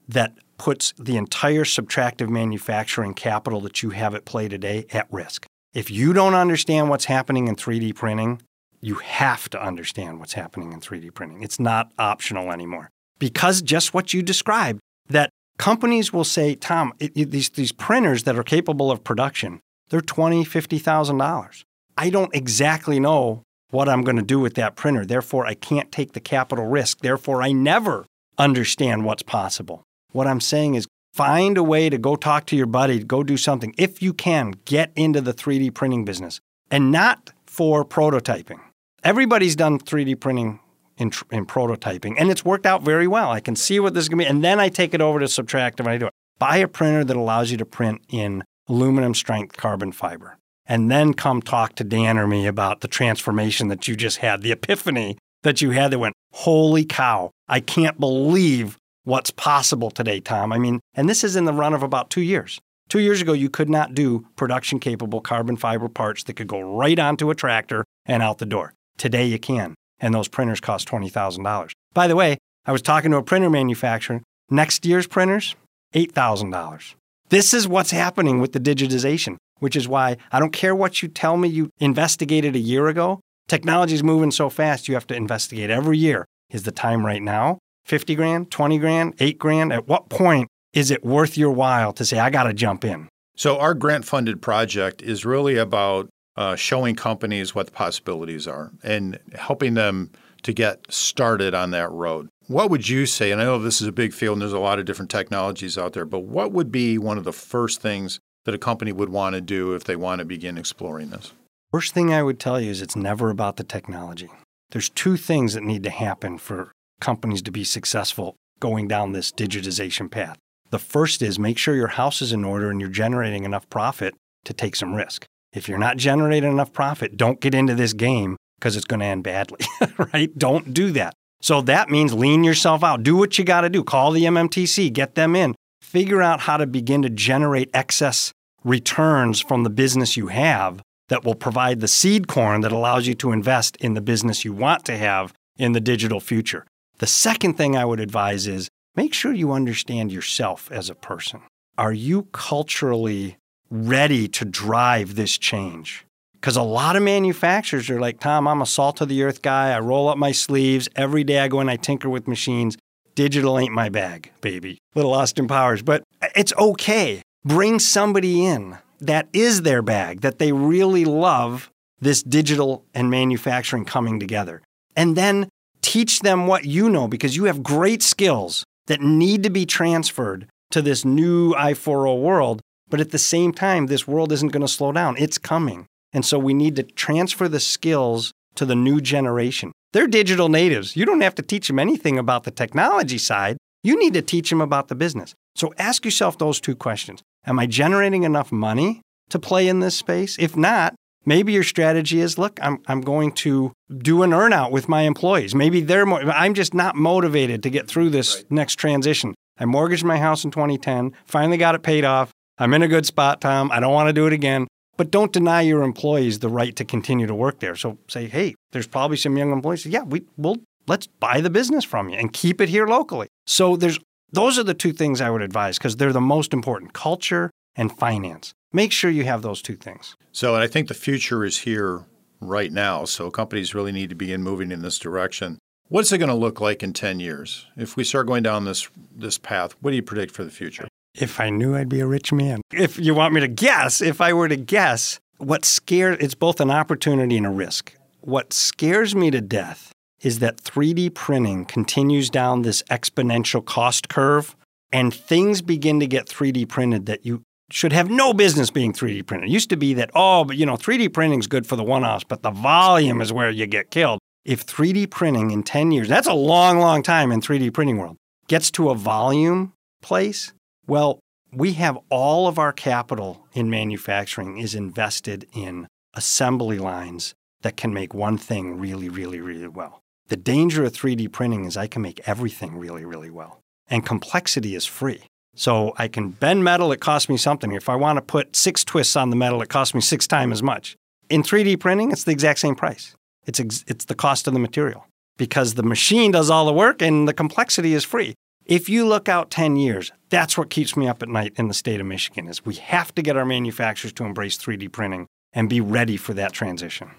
that 0.07 0.33
puts 0.57 0.93
the 0.97 1.17
entire 1.17 1.63
subtractive 1.63 2.29
manufacturing 2.29 3.13
capital 3.13 3.61
that 3.61 3.83
you 3.83 3.91
have 3.91 4.15
at 4.15 4.25
play 4.25 4.47
today 4.47 4.85
at 4.91 5.07
risk. 5.11 5.45
If 5.73 5.91
you 5.91 6.13
don't 6.13 6.33
understand 6.33 6.89
what's 6.89 7.05
happening 7.05 7.47
in 7.47 7.55
3D 7.55 7.95
printing, 7.95 8.41
you 8.81 8.95
have 8.95 9.49
to 9.49 9.61
understand 9.61 10.19
what's 10.19 10.33
happening 10.33 10.71
in 10.71 10.79
3D 10.79 11.13
printing. 11.13 11.43
It's 11.43 11.59
not 11.59 11.91
optional 11.99 12.51
anymore. 12.51 12.89
Because 13.19 13.61
just 13.61 13.93
what 13.93 14.13
you 14.13 14.21
described, 14.21 14.79
that 15.09 15.29
companies 15.57 16.13
will 16.13 16.23
say, 16.23 16.55
Tom, 16.55 16.93
it, 16.99 17.11
it, 17.15 17.31
these, 17.31 17.49
these 17.49 17.71
printers 17.71 18.23
that 18.23 18.37
are 18.37 18.43
capable 18.43 18.91
of 18.91 19.03
production, 19.03 19.59
they're 19.89 20.01
$20,000, 20.01 20.45
$50,000. 20.45 21.63
I 21.97 22.09
don't 22.09 22.33
exactly 22.35 22.99
know 22.99 23.43
what 23.69 23.89
I'm 23.89 24.03
going 24.03 24.15
to 24.17 24.21
do 24.21 24.39
with 24.39 24.53
that 24.55 24.75
printer. 24.75 25.05
Therefore, 25.05 25.45
I 25.45 25.53
can't 25.53 25.91
take 25.91 26.13
the 26.13 26.19
capital 26.19 26.67
risk. 26.67 26.99
Therefore, 26.99 27.41
I 27.41 27.51
never 27.51 28.05
understand 28.37 29.03
what's 29.03 29.23
possible. 29.23 29.83
What 30.11 30.27
I'm 30.27 30.39
saying 30.39 30.75
is 30.75 30.87
find 31.13 31.57
a 31.57 31.63
way 31.63 31.89
to 31.89 31.97
go 31.97 32.15
talk 32.15 32.45
to 32.47 32.55
your 32.55 32.67
buddy, 32.67 33.03
go 33.03 33.23
do 33.23 33.37
something. 33.37 33.73
If 33.77 34.01
you 34.01 34.13
can, 34.13 34.53
get 34.65 34.91
into 34.95 35.21
the 35.21 35.33
3D 35.33 35.73
printing 35.73 36.05
business 36.05 36.39
and 36.69 36.91
not 36.91 37.31
for 37.45 37.83
prototyping. 37.83 38.59
Everybody's 39.03 39.55
done 39.55 39.79
3D 39.79 40.19
printing 40.19 40.59
in, 40.97 41.11
in 41.31 41.45
prototyping, 41.45 42.15
and 42.17 42.29
it's 42.29 42.45
worked 42.45 42.65
out 42.65 42.83
very 42.83 43.07
well. 43.07 43.31
I 43.31 43.39
can 43.39 43.55
see 43.55 43.79
what 43.79 43.93
this 43.93 44.03
is 44.03 44.09
going 44.09 44.19
to 44.19 44.25
be, 44.25 44.29
and 44.29 44.43
then 44.43 44.59
I 44.59 44.69
take 44.69 44.93
it 44.93 45.01
over 45.01 45.19
to 45.19 45.25
Subtractive 45.25 45.81
and 45.81 45.89
I 45.89 45.97
do 45.97 46.07
it. 46.07 46.13
Buy 46.39 46.57
a 46.57 46.67
printer 46.67 47.03
that 47.03 47.17
allows 47.17 47.51
you 47.51 47.57
to 47.57 47.65
print 47.65 48.01
in 48.09 48.43
aluminum 48.67 49.13
strength 49.13 49.57
carbon 49.57 49.91
fiber, 49.91 50.37
and 50.65 50.91
then 50.91 51.13
come 51.13 51.41
talk 51.41 51.75
to 51.75 51.83
Dan 51.83 52.17
or 52.17 52.27
me 52.27 52.47
about 52.47 52.81
the 52.81 52.87
transformation 52.87 53.69
that 53.69 53.87
you 53.87 53.95
just 53.95 54.17
had, 54.17 54.41
the 54.41 54.51
epiphany 54.51 55.17
that 55.43 55.61
you 55.61 55.71
had 55.71 55.91
that 55.91 55.99
went, 55.99 56.15
holy 56.33 56.83
cow, 56.85 57.31
I 57.47 57.59
can't 57.59 57.99
believe 57.99 58.77
what's 59.03 59.31
possible 59.31 59.89
today, 59.89 60.19
Tom. 60.19 60.51
I 60.51 60.57
mean, 60.57 60.81
and 60.93 61.07
this 61.07 61.23
is 61.23 61.35
in 61.35 61.45
the 61.45 61.53
run 61.53 61.73
of 61.73 61.83
about 61.83 62.09
two 62.09 62.21
years. 62.21 62.59
Two 62.89 62.99
years 62.99 63.21
ago, 63.21 63.33
you 63.33 63.49
could 63.49 63.69
not 63.69 63.93
do 63.93 64.25
production 64.35 64.79
capable 64.79 65.21
carbon 65.21 65.57
fiber 65.57 65.89
parts 65.89 66.23
that 66.23 66.35
could 66.35 66.47
go 66.47 66.61
right 66.61 66.97
onto 66.97 67.29
a 67.29 67.35
tractor 67.35 67.85
and 68.05 68.23
out 68.23 68.37
the 68.37 68.45
door. 68.45 68.73
Today, 68.97 69.25
you 69.25 69.39
can 69.39 69.75
and 69.99 70.13
those 70.13 70.27
printers 70.27 70.59
cost 70.59 70.87
$20,000. 70.87 71.71
By 71.93 72.07
the 72.07 72.15
way, 72.15 72.37
I 72.65 72.71
was 72.71 72.81
talking 72.81 73.11
to 73.11 73.17
a 73.17 73.23
printer 73.23 73.49
manufacturer. 73.49 74.21
Next 74.49 74.85
year's 74.85 75.07
printers, 75.07 75.55
$8,000. 75.93 76.95
This 77.29 77.53
is 77.53 77.67
what's 77.67 77.91
happening 77.91 78.39
with 78.39 78.53
the 78.53 78.59
digitization, 78.59 79.37
which 79.59 79.75
is 79.75 79.87
why 79.87 80.17
I 80.31 80.39
don't 80.39 80.53
care 80.53 80.75
what 80.75 81.01
you 81.01 81.09
tell 81.09 81.37
me 81.37 81.49
you 81.49 81.69
investigated 81.79 82.55
a 82.55 82.59
year 82.59 82.87
ago. 82.87 83.19
Technology 83.47 83.95
is 83.95 84.03
moving 84.03 84.31
so 84.31 84.49
fast, 84.49 84.87
you 84.87 84.93
have 84.93 85.07
to 85.07 85.15
investigate 85.15 85.69
every 85.69 85.97
year. 85.97 86.25
Is 86.49 86.63
the 86.63 86.71
time 86.71 87.05
right 87.05 87.21
now? 87.21 87.59
50 87.85 88.15
grand, 88.15 88.51
20 88.51 88.77
grand, 88.77 89.13
8 89.19 89.37
grand? 89.37 89.73
At 89.73 89.87
what 89.87 90.09
point 90.09 90.49
is 90.73 90.91
it 90.91 91.03
worth 91.03 91.37
your 91.37 91.51
while 91.51 91.93
to 91.93 92.05
say, 92.05 92.19
I 92.19 92.29
got 92.29 92.43
to 92.43 92.53
jump 92.53 92.85
in? 92.85 93.07
So, 93.35 93.59
our 93.59 93.73
grant 93.73 94.03
funded 94.05 94.41
project 94.41 95.01
is 95.01 95.25
really 95.25 95.57
about 95.57 96.09
uh, 96.37 96.55
showing 96.55 96.95
companies 96.95 97.55
what 97.55 97.65
the 97.65 97.71
possibilities 97.71 98.47
are 98.47 98.71
and 98.83 99.19
helping 99.33 99.73
them 99.73 100.11
to 100.43 100.53
get 100.53 100.91
started 100.91 101.53
on 101.53 101.71
that 101.71 101.91
road. 101.91 102.29
What 102.47 102.69
would 102.69 102.87
you 102.87 103.05
say? 103.05 103.31
And 103.31 103.41
I 103.41 103.45
know 103.45 103.59
this 103.59 103.81
is 103.81 103.87
a 103.87 103.91
big 103.91 104.13
field 104.13 104.35
and 104.35 104.41
there's 104.41 104.53
a 104.53 104.59
lot 104.59 104.79
of 104.79 104.85
different 104.85 105.11
technologies 105.11 105.77
out 105.77 105.93
there, 105.93 106.05
but 106.05 106.19
what 106.19 106.51
would 106.51 106.71
be 106.71 106.97
one 106.97 107.17
of 107.17 107.23
the 107.23 107.33
first 107.33 107.81
things 107.81 108.19
that 108.45 108.55
a 108.55 108.59
company 108.59 108.91
would 108.91 109.09
want 109.09 109.33
to 109.35 109.41
do 109.41 109.73
if 109.73 109.83
they 109.83 109.95
want 109.95 110.19
to 110.19 110.25
begin 110.25 110.57
exploring 110.57 111.09
this? 111.09 111.33
First 111.71 111.93
thing 111.93 112.13
I 112.13 112.23
would 112.23 112.39
tell 112.39 112.61
you 112.61 112.71
is 112.71 112.81
it's 112.81 112.95
never 112.95 113.29
about 113.29 113.57
the 113.57 113.63
technology. 113.63 114.29
There's 114.71 114.89
two 114.89 115.17
things 115.17 115.53
that 115.53 115.63
need 115.63 115.83
to 115.83 115.89
happen 115.89 116.37
for 116.37 116.71
companies 117.01 117.41
to 117.41 117.51
be 117.51 117.63
successful 117.63 118.35
going 118.59 118.87
down 118.87 119.11
this 119.11 119.31
digitization 119.31 120.09
path. 120.09 120.37
The 120.69 120.79
first 120.79 121.21
is 121.21 121.37
make 121.37 121.57
sure 121.57 121.75
your 121.75 121.87
house 121.87 122.21
is 122.21 122.31
in 122.31 122.43
order 122.43 122.69
and 122.69 122.79
you're 122.79 122.89
generating 122.89 123.43
enough 123.43 123.69
profit 123.69 124.13
to 124.45 124.53
take 124.53 124.75
some 124.75 124.93
risk. 124.93 125.25
If 125.53 125.67
you're 125.67 125.77
not 125.77 125.97
generating 125.97 126.51
enough 126.51 126.73
profit, 126.73 127.17
don't 127.17 127.39
get 127.39 127.53
into 127.53 127.75
this 127.75 127.93
game 127.93 128.37
because 128.59 128.75
it's 128.75 128.85
going 128.85 128.99
to 128.99 129.05
end 129.05 129.23
badly, 129.23 129.59
right? 130.13 130.35
Don't 130.37 130.73
do 130.73 130.91
that. 130.91 131.13
So 131.41 131.61
that 131.61 131.89
means 131.89 132.13
lean 132.13 132.43
yourself 132.43 132.83
out. 132.83 133.03
Do 133.03 133.15
what 133.15 133.37
you 133.37 133.45
got 133.45 133.61
to 133.61 133.69
do. 133.69 133.83
Call 133.83 134.11
the 134.11 134.23
MMTC, 134.23 134.91
get 134.91 135.15
them 135.15 135.35
in. 135.35 135.55
Figure 135.81 136.21
out 136.21 136.41
how 136.41 136.57
to 136.57 136.65
begin 136.65 137.03
to 137.03 137.09
generate 137.09 137.69
excess 137.73 138.31
returns 138.63 139.39
from 139.39 139.63
the 139.63 139.69
business 139.69 140.17
you 140.17 140.27
have 140.27 140.81
that 141.09 141.23
will 141.23 141.35
provide 141.35 141.79
the 141.79 141.87
seed 141.87 142.27
corn 142.27 142.61
that 142.61 142.71
allows 142.71 143.07
you 143.07 143.13
to 143.15 143.31
invest 143.31 143.77
in 143.77 143.93
the 143.93 144.01
business 144.01 144.43
you 144.43 144.51
want 144.51 144.83
to 144.85 144.97
have 144.97 145.33
in 145.57 145.71
the 145.71 145.79
digital 145.79 146.19
future. 146.19 146.65
The 146.97 147.07
second 147.07 147.53
thing 147.53 147.77
I 147.77 147.85
would 147.85 147.99
advise 147.99 148.47
is 148.47 148.67
make 148.95 149.13
sure 149.13 149.31
you 149.31 149.51
understand 149.51 150.11
yourself 150.11 150.69
as 150.71 150.89
a 150.89 150.95
person. 150.95 151.41
Are 151.77 151.93
you 151.93 152.23
culturally 152.33 153.37
ready 153.69 154.27
to 154.29 154.45
drive 154.45 155.15
this 155.15 155.37
change. 155.37 156.05
Because 156.33 156.55
a 156.55 156.61
lot 156.61 156.95
of 156.95 157.03
manufacturers 157.03 157.89
are 157.89 157.99
like, 157.99 158.19
Tom, 158.19 158.47
I'm 158.47 158.61
a 158.61 158.65
salt 158.65 159.01
of 159.01 159.09
the 159.09 159.23
earth 159.23 159.41
guy. 159.41 159.71
I 159.71 159.79
roll 159.79 160.07
up 160.07 160.17
my 160.17 160.31
sleeves. 160.31 160.87
Every 160.95 161.23
day 161.23 161.39
I 161.39 161.47
go 161.47 161.59
and 161.59 161.69
I 161.69 161.75
tinker 161.75 162.09
with 162.09 162.27
machines. 162.27 162.77
Digital 163.15 163.57
ain't 163.57 163.73
my 163.73 163.89
bag, 163.89 164.31
baby. 164.41 164.77
Little 164.93 165.13
Austin 165.13 165.47
Powers. 165.47 165.81
But 165.81 166.03
it's 166.35 166.53
okay. 166.57 167.23
Bring 167.43 167.79
somebody 167.79 168.45
in 168.45 168.77
that 168.99 169.27
is 169.33 169.63
their 169.63 169.81
bag, 169.81 170.21
that 170.21 170.39
they 170.39 170.51
really 170.51 171.05
love 171.05 171.71
this 171.99 172.21
digital 172.21 172.85
and 172.93 173.09
manufacturing 173.09 173.85
coming 173.85 174.19
together. 174.19 174.61
And 174.95 175.15
then 175.15 175.49
teach 175.81 176.19
them 176.19 176.47
what 176.47 176.65
you 176.65 176.89
know 176.89 177.07
because 177.07 177.35
you 177.35 177.45
have 177.45 177.63
great 177.63 178.03
skills 178.03 178.63
that 178.87 179.01
need 179.01 179.43
to 179.43 179.49
be 179.49 179.65
transferred 179.65 180.47
to 180.71 180.81
this 180.81 181.05
new 181.05 181.53
I4O 181.53 182.21
world 182.21 182.61
but 182.89 182.99
at 182.99 183.11
the 183.11 183.17
same 183.17 183.51
time, 183.51 183.87
this 183.87 184.07
world 184.07 184.31
isn't 184.31 184.51
going 184.51 184.61
to 184.61 184.67
slow 184.67 184.91
down. 184.91 185.15
It's 185.17 185.37
coming. 185.37 185.85
And 186.13 186.25
so 186.25 186.39
we 186.39 186.53
need 186.53 186.75
to 186.77 186.83
transfer 186.83 187.47
the 187.47 187.59
skills 187.59 188.31
to 188.55 188.65
the 188.65 188.75
new 188.75 189.01
generation. 189.01 189.71
They're 189.93 190.07
digital 190.07 190.49
natives. 190.49 190.95
You 190.95 191.05
don't 191.05 191.21
have 191.21 191.35
to 191.35 191.41
teach 191.41 191.67
them 191.67 191.79
anything 191.79 192.17
about 192.17 192.43
the 192.43 192.51
technology 192.51 193.17
side. 193.17 193.57
You 193.83 193.99
need 193.99 194.13
to 194.13 194.21
teach 194.21 194.49
them 194.49 194.61
about 194.61 194.87
the 194.87 194.95
business. 194.95 195.33
So 195.55 195.73
ask 195.77 196.05
yourself 196.05 196.37
those 196.37 196.59
two 196.59 196.75
questions 196.75 197.21
Am 197.45 197.59
I 197.59 197.65
generating 197.65 198.23
enough 198.23 198.51
money 198.51 199.01
to 199.29 199.39
play 199.39 199.67
in 199.67 199.79
this 199.79 199.95
space? 199.95 200.37
If 200.39 200.57
not, 200.57 200.95
maybe 201.25 201.53
your 201.53 201.63
strategy 201.63 202.19
is 202.19 202.37
look, 202.37 202.59
I'm, 202.61 202.81
I'm 202.87 203.01
going 203.01 203.31
to 203.33 203.71
do 203.97 204.23
an 204.23 204.31
earnout 204.31 204.71
with 204.71 204.89
my 204.89 205.03
employees. 205.03 205.55
Maybe 205.55 205.81
they're 205.81 206.05
more, 206.05 206.21
I'm 206.21 206.53
just 206.53 206.73
not 206.73 206.95
motivated 206.95 207.63
to 207.63 207.69
get 207.69 207.87
through 207.87 208.09
this 208.09 208.37
right. 208.37 208.51
next 208.51 208.75
transition. 208.75 209.35
I 209.59 209.65
mortgaged 209.65 210.03
my 210.03 210.17
house 210.17 210.43
in 210.43 210.51
2010, 210.51 211.13
finally 211.25 211.57
got 211.57 211.75
it 211.75 211.83
paid 211.83 212.05
off. 212.05 212.31
I'm 212.59 212.73
in 212.73 212.81
a 212.81 212.87
good 212.87 213.05
spot, 213.05 213.41
Tom. 213.41 213.71
I 213.71 213.79
don't 213.79 213.93
want 213.93 214.09
to 214.09 214.13
do 214.13 214.27
it 214.27 214.33
again. 214.33 214.67
But 214.97 215.11
don't 215.11 215.31
deny 215.31 215.61
your 215.61 215.83
employees 215.83 216.39
the 216.39 216.49
right 216.49 216.75
to 216.75 216.83
continue 216.83 217.27
to 217.27 217.35
work 217.35 217.59
there. 217.59 217.75
So 217.75 217.99
say, 218.07 218.27
hey, 218.27 218.55
there's 218.71 218.87
probably 218.87 219.17
some 219.17 219.37
young 219.37 219.51
employees. 219.51 219.85
Yeah, 219.85 220.01
we 220.01 220.23
will 220.37 220.57
let's 220.87 221.05
buy 221.05 221.39
the 221.39 221.51
business 221.51 221.85
from 221.85 222.09
you 222.09 222.17
and 222.17 222.33
keep 222.33 222.59
it 222.59 222.69
here 222.69 222.87
locally. 222.87 223.27
So 223.45 223.75
there's 223.75 223.99
those 224.31 224.57
are 224.57 224.63
the 224.63 224.73
two 224.73 224.91
things 224.91 225.21
I 225.21 225.29
would 225.29 225.41
advise 225.41 225.77
because 225.77 225.97
they're 225.97 226.11
the 226.11 226.19
most 226.19 226.51
important 226.51 226.93
culture 226.93 227.51
and 227.75 227.95
finance. 227.95 228.53
Make 228.73 228.91
sure 228.91 229.09
you 229.11 229.23
have 229.25 229.43
those 229.43 229.61
two 229.61 229.75
things. 229.75 230.15
So 230.31 230.55
and 230.55 230.63
I 230.63 230.67
think 230.67 230.87
the 230.87 230.93
future 230.95 231.45
is 231.45 231.59
here 231.59 232.05
right 232.41 232.71
now. 232.71 233.05
So 233.05 233.29
companies 233.29 233.75
really 233.75 233.91
need 233.91 234.09
to 234.09 234.15
begin 234.15 234.43
moving 234.43 234.71
in 234.71 234.81
this 234.81 234.97
direction. 234.97 235.59
What's 235.89 236.11
it 236.11 236.17
going 236.17 236.29
to 236.29 236.35
look 236.35 236.59
like 236.59 236.83
in 236.83 236.91
10 236.91 237.21
years? 237.21 237.65
If 237.77 237.95
we 237.95 238.03
start 238.03 238.27
going 238.27 238.43
down 238.43 238.65
this 238.65 238.89
this 239.15 239.37
path, 239.37 239.75
what 239.79 239.91
do 239.91 239.95
you 239.95 240.03
predict 240.03 240.33
for 240.33 240.43
the 240.43 240.51
future? 240.51 240.87
If 241.19 241.39
I 241.39 241.49
knew 241.49 241.75
I'd 241.75 241.89
be 241.89 241.99
a 241.99 242.07
rich 242.07 242.31
man. 242.31 242.61
If 242.71 242.99
you 242.99 243.15
want 243.15 243.33
me 243.33 243.41
to 243.41 243.47
guess, 243.47 244.01
if 244.01 244.21
I 244.21 244.33
were 244.33 244.47
to 244.47 244.55
guess, 244.55 245.19
what 245.37 245.65
scares 245.65 246.17
it's 246.19 246.35
both 246.35 246.59
an 246.59 246.71
opportunity 246.71 247.37
and 247.37 247.45
a 247.45 247.51
risk. 247.51 247.95
What 248.21 248.53
scares 248.53 249.15
me 249.15 249.31
to 249.31 249.41
death 249.41 249.91
is 250.21 250.39
that 250.39 250.57
3D 250.57 251.13
printing 251.13 251.65
continues 251.65 252.29
down 252.29 252.61
this 252.61 252.83
exponential 252.83 253.63
cost 253.63 254.09
curve 254.09 254.55
and 254.91 255.13
things 255.13 255.61
begin 255.61 255.99
to 255.99 256.07
get 256.07 256.27
3D 256.27 256.67
printed 256.67 257.05
that 257.07 257.25
you 257.25 257.41
should 257.69 257.93
have 257.93 258.09
no 258.09 258.33
business 258.33 258.69
being 258.69 258.93
3D 258.93 259.25
printed. 259.25 259.49
It 259.49 259.53
used 259.53 259.69
to 259.71 259.75
be 259.75 259.93
that, 259.95 260.09
oh, 260.15 260.45
but 260.45 260.55
you 260.57 260.65
know, 260.65 260.75
3D 260.75 261.13
printing 261.13 261.39
is 261.39 261.47
good 261.47 261.67
for 261.67 261.75
the 261.75 261.83
one 261.83 262.05
offs, 262.05 262.23
but 262.23 262.41
the 262.41 262.51
volume 262.51 263.21
is 263.21 263.33
where 263.33 263.49
you 263.49 263.65
get 263.65 263.91
killed. 263.91 264.19
If 264.45 264.65
3D 264.65 265.09
printing 265.09 265.51
in 265.51 265.63
10 265.63 265.91
years, 265.91 266.07
that's 266.07 266.27
a 266.27 266.33
long, 266.33 266.79
long 266.79 267.03
time 267.03 267.31
in 267.31 267.41
3D 267.41 267.73
printing 267.73 267.97
world, 267.97 268.15
gets 268.47 268.71
to 268.71 268.89
a 268.89 268.95
volume 268.95 269.73
place, 270.01 270.53
well, 270.87 271.19
we 271.53 271.73
have 271.73 271.97
all 272.09 272.47
of 272.47 272.57
our 272.57 272.73
capital 272.73 273.47
in 273.53 273.69
manufacturing 273.69 274.57
is 274.57 274.75
invested 274.75 275.47
in 275.53 275.87
assembly 276.13 276.79
lines 276.79 277.33
that 277.61 277.77
can 277.77 277.93
make 277.93 278.13
one 278.13 278.37
thing 278.37 278.79
really, 278.79 279.09
really, 279.09 279.39
really 279.39 279.67
well. 279.67 280.01
The 280.27 280.37
danger 280.37 280.83
of 280.83 280.93
3D 280.93 281.31
printing 281.31 281.65
is 281.65 281.77
I 281.77 281.87
can 281.87 282.01
make 282.01 282.21
everything 282.27 282.77
really, 282.77 283.05
really 283.05 283.29
well. 283.29 283.61
And 283.89 284.05
complexity 284.05 284.75
is 284.75 284.85
free. 284.85 285.23
So 285.55 285.93
I 285.97 286.07
can 286.07 286.29
bend 286.29 286.63
metal, 286.63 286.91
it 286.91 286.99
costs 286.99 287.29
me 287.29 287.37
something. 287.37 287.71
If 287.71 287.89
I 287.89 287.95
want 287.95 288.17
to 288.17 288.21
put 288.21 288.55
six 288.55 288.83
twists 288.83 289.15
on 289.15 289.29
the 289.29 289.35
metal, 289.35 289.61
it 289.61 289.69
costs 289.69 289.95
me 289.95 290.01
six 290.01 290.27
times 290.27 290.53
as 290.53 290.63
much. 290.63 290.95
In 291.29 291.43
3D 291.43 291.79
printing, 291.79 292.11
it's 292.11 292.25
the 292.25 292.31
exact 292.31 292.59
same 292.59 292.75
price. 292.75 293.15
It's, 293.45 293.59
ex- 293.59 293.83
it's 293.87 294.05
the 294.05 294.15
cost 294.15 294.47
of 294.47 294.53
the 294.53 294.59
material 294.59 295.07
because 295.37 295.73
the 295.73 295.83
machine 295.83 296.31
does 296.31 296.49
all 296.49 296.65
the 296.65 296.73
work 296.73 297.01
and 297.01 297.27
the 297.27 297.33
complexity 297.33 297.93
is 297.93 298.03
free. 298.03 298.35
If 298.67 298.89
you 298.89 299.05
look 299.05 299.29
out 299.29 299.49
10 299.49 299.77
years, 299.77 300.11
that's 300.29 300.57
what 300.57 300.69
keeps 300.69 300.97
me 300.97 301.07
up 301.07 301.23
at 301.23 301.29
night 301.29 301.53
in 301.55 301.69
the 301.69 301.73
state 301.73 302.01
of 302.01 302.05
Michigan 302.05 302.49
is 302.49 302.65
we 302.65 302.75
have 302.75 303.15
to 303.15 303.21
get 303.21 303.37
our 303.37 303.45
manufacturers 303.45 304.11
to 304.13 304.25
embrace 304.25 304.57
3D 304.57 304.91
printing 304.91 305.25
and 305.53 305.69
be 305.69 305.79
ready 305.79 306.17
for 306.17 306.33
that 306.33 306.51
transition. 306.51 307.11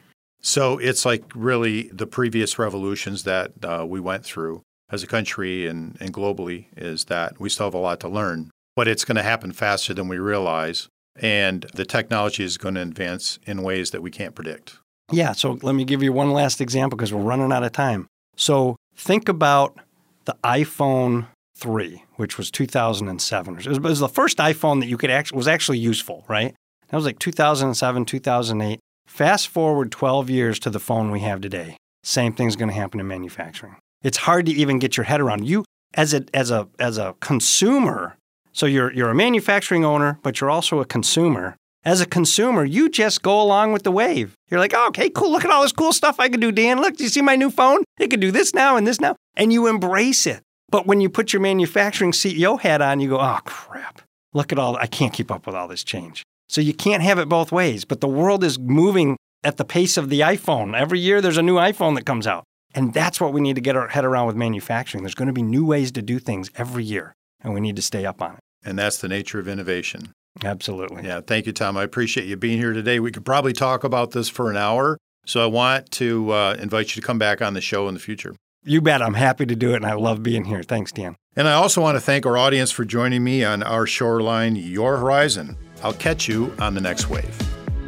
So 0.43 0.77
it's 0.77 1.07
like 1.07 1.25
really 1.35 1.89
the 1.89 2.07
previous 2.07 2.59
revolutions 2.59 3.23
that 3.25 3.53
uh, 3.65 3.87
we 3.89 3.99
went 3.99 4.27
through 4.27 4.61
as 4.91 5.03
a 5.03 5.07
country 5.07 5.67
and, 5.67 5.97
and 6.01 6.13
globally 6.13 6.67
is 6.77 7.07
that 7.07 7.41
we 7.41 7.49
still 7.49 7.67
have 7.67 7.75
a 7.75 7.79
lot 7.79 8.01
to 8.01 8.09
learn, 8.11 8.51
but 8.77 8.87
it's 8.87 9.07
going 9.07 9.17
to 9.17 9.23
happen 9.23 9.53
faster 9.53 9.95
than 9.95 10.07
we 10.07 10.19
realize. 10.19 10.89
And 11.17 11.63
the 11.73 11.87
technology 11.87 12.45
is 12.45 12.59
going 12.59 12.75
to 12.75 12.83
advance 12.83 13.39
in 13.47 13.63
ways 13.63 13.91
that 13.93 14.03
we 14.03 14.11
can't 14.11 14.35
predict. 14.35 14.77
Yeah, 15.11 15.33
so 15.33 15.59
let 15.63 15.75
me 15.75 15.85
give 15.85 16.03
you 16.03 16.13
one 16.13 16.31
last 16.31 16.61
example 16.61 16.99
because 16.99 17.13
we're 17.13 17.23
running 17.23 17.53
out 17.53 17.65
of 17.65 17.73
time. 17.73 18.07
So 18.37 18.77
think 18.95 19.31
about 19.31 19.79
the 20.27 20.37
iPhone 20.45 21.27
3, 21.59 22.05
which 22.17 22.39
was 22.39 22.51
2007. 22.51 23.55
It 23.55 23.67
was, 23.67 23.77
it 23.79 23.83
was 23.83 23.99
the 23.99 24.09
first 24.09 24.39
iPhone 24.39 24.81
that 24.81 24.87
you 24.87 24.97
could 24.97 25.11
actually 25.11 25.37
was 25.37 25.49
actually 25.49 25.79
useful, 25.79 26.25
right? 26.29 26.55
That 26.89 26.97
was 26.97 27.05
like 27.05 27.19
2007, 27.19 28.05
2008. 28.05 28.81
Fast 29.07 29.49
forward 29.49 29.91
12 29.91 30.31
years 30.31 30.59
to 30.61 30.71
the 30.71 30.79
phone 30.79 31.11
we 31.11 31.21
have 31.21 31.41
today. 31.41 31.77
Same 32.05 32.33
thing's 32.33 32.57
going 32.57 32.69
to 32.69 32.75
happen 32.75 33.01
in 33.01 33.09
manufacturing. 33.09 33.77
It's 34.03 34.19
hard 34.19 34.47
to 34.47 34.53
even 34.53 34.79
get 34.79 34.97
your 34.97 35.05
head 35.05 35.21
around. 35.21 35.47
You 35.47 35.65
as 35.95 36.15
a 36.15 36.25
as 36.33 36.51
a 36.51 36.69
as 36.79 36.99
a 36.99 37.15
consumer, 37.21 38.17
so 38.53 38.67
you're 38.67 38.93
you're 38.93 39.11
a 39.11 39.15
manufacturing 39.15 39.85
owner, 39.85 40.19
but 40.23 40.41
you're 40.41 40.51
also 40.51 40.81
a 40.81 40.85
consumer. 40.85 41.57
As 41.85 42.01
a 42.01 42.07
consumer, 42.07 42.65
you 42.65 42.91
just 42.91 43.23
go 43.23 43.41
along 43.41 43.73
with 43.73 43.83
the 43.83 43.93
wave. 43.93 44.35
You're 44.51 44.61
like, 44.61 44.75
oh, 44.75 44.89
okay, 44.89 45.09
cool. 45.11 45.31
Look 45.31 45.45
at 45.45 45.51
all 45.51 45.63
this 45.63 45.73
cool 45.73 45.93
stuff 45.93 46.21
I 46.21 46.29
can 46.29 46.41
do, 46.41 46.53
Dan. 46.53 46.81
Look, 46.81 46.97
do 46.97 47.05
you 47.05 47.11
see 47.11 47.23
my 47.23 47.37
new 47.37 47.51
phone? 47.51 47.85
It 47.99 48.11
can 48.11 48.21
do 48.21 48.31
this 48.31 48.53
now 48.53 48.77
and 48.77 48.87
this 48.87 49.01
now. 49.01 49.17
And 49.37 49.53
you 49.53 49.69
embrace 49.69 50.27
it. 50.27 50.43
But 50.71 50.87
when 50.87 51.01
you 51.01 51.09
put 51.09 51.33
your 51.33 51.41
manufacturing 51.41 52.13
CEO 52.13 52.61
hat 52.61 52.83
on, 52.83 53.01
you 53.01 53.11
go, 53.11 53.21
oh, 53.21 53.39
crap. 53.45 54.03
Look 54.35 54.53
at 54.53 54.59
all, 54.59 54.77
I 54.77 54.87
can't 54.87 55.13
keep 55.13 55.31
up 55.31 55.47
with 55.47 55.55
all 55.55 55.69
this 55.69 55.83
change. 55.83 56.23
So 56.49 56.61
you 56.61 56.75
can't 56.75 57.03
have 57.03 57.19
it 57.19 57.29
both 57.29 57.53
ways. 57.53 57.85
But 57.85 58.01
the 58.01 58.09
world 58.09 58.45
is 58.45 58.59
moving 58.59 59.17
at 59.45 59.57
the 59.57 59.65
pace 59.65 59.97
of 59.97 60.11
the 60.11 60.21
iPhone. 60.21 60.77
Every 60.77 61.01
year 61.01 61.21
there's 61.21 61.39
a 61.39 61.43
new 61.43 61.57
iPhone 61.57 61.95
that 61.95 62.05
comes 62.05 62.27
out. 62.27 62.45
And 62.75 62.93
that's 62.93 63.21
what 63.21 63.33
we 63.33 63.41
need 63.41 63.55
to 63.55 63.63
get 63.63 63.77
our 63.77 63.89
head 63.89 64.05
around 64.05 64.27
with 64.27 64.37
manufacturing. 64.37 65.03
There's 65.03 65.15
going 65.15 65.29
to 65.29 65.33
be 65.33 65.43
new 65.43 65.65
ways 65.65 65.91
to 65.93 66.03
do 66.03 66.19
things 66.19 66.51
every 66.57 66.85
year, 66.85 67.15
and 67.41 67.55
we 67.55 67.61
need 67.61 67.77
to 67.77 67.83
stay 67.83 68.05
up 68.05 68.21
on 68.21 68.35
it. 68.35 68.41
And 68.63 68.79
that's 68.79 68.99
the 68.99 69.09
nature 69.09 69.39
of 69.39 69.49
innovation. 69.49 70.13
Absolutely. 70.45 71.05
Yeah, 71.05 71.21
thank 71.21 71.47
you, 71.47 71.53
Tom. 71.53 71.77
I 71.77 71.83
appreciate 71.83 72.27
you 72.27 72.37
being 72.37 72.59
here 72.59 72.73
today. 72.73 73.01
We 73.01 73.11
could 73.11 73.25
probably 73.25 73.53
talk 73.53 73.85
about 73.85 74.11
this 74.11 74.29
for 74.29 74.51
an 74.51 74.57
hour. 74.57 74.99
So 75.27 75.43
I 75.43 75.47
want 75.47 75.91
to 75.93 76.31
uh, 76.31 76.57
invite 76.59 76.95
you 76.95 77.01
to 77.01 77.07
come 77.07 77.19
back 77.19 77.43
on 77.43 77.55
the 77.55 77.61
show 77.61 77.89
in 77.89 77.95
the 77.95 78.01
future. 78.01 78.35
You 78.69 78.81
bet. 78.83 79.01
I'm 79.03 79.15
happy 79.15 79.47
to 79.47 79.57
do 79.57 79.73
it, 79.73 79.77
and 79.77 79.87
I 79.87 79.95
love 79.95 80.23
being 80.23 80.45
here. 80.45 80.63
Thanks, 80.63 80.93
Dan. 80.93 81.17
And 81.37 81.49
I 81.49 81.55
also 81.55 81.81
want 81.81 81.97
to 81.97 82.01
thank 82.01 82.27
our 82.27 82.37
audience 82.37 82.71
for 82.71 82.85
joining 82.85 83.25
me 83.25 83.45
on 83.45 83.63
our 83.63 83.87
shoreline, 83.87 84.57
Your 84.57 84.97
Horizon. 84.99 85.57
I'll 85.83 85.95
catch 85.95 86.29
you 86.29 86.55
on 86.59 86.75
the 86.75 86.81
next 86.81 87.09
wave. 87.09 87.35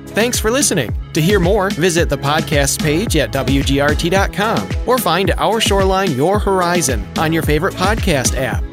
Thanks 0.07 0.39
for 0.39 0.51
listening. 0.51 0.97
To 1.13 1.21
hear 1.21 1.39
more, 1.39 1.71
visit 1.71 2.09
the 2.09 2.19
podcast 2.19 2.83
page 2.83 3.17
at 3.17 3.33
WGRT.com 3.33 4.69
or 4.87 4.99
find 4.99 5.31
Our 5.33 5.61
Shoreline 5.61 6.13
Your 6.13 6.39
Horizon 6.39 7.07
on 7.19 7.33
your 7.33 7.43
favorite 7.43 7.75
podcast 7.75 8.37
app. 8.37 8.65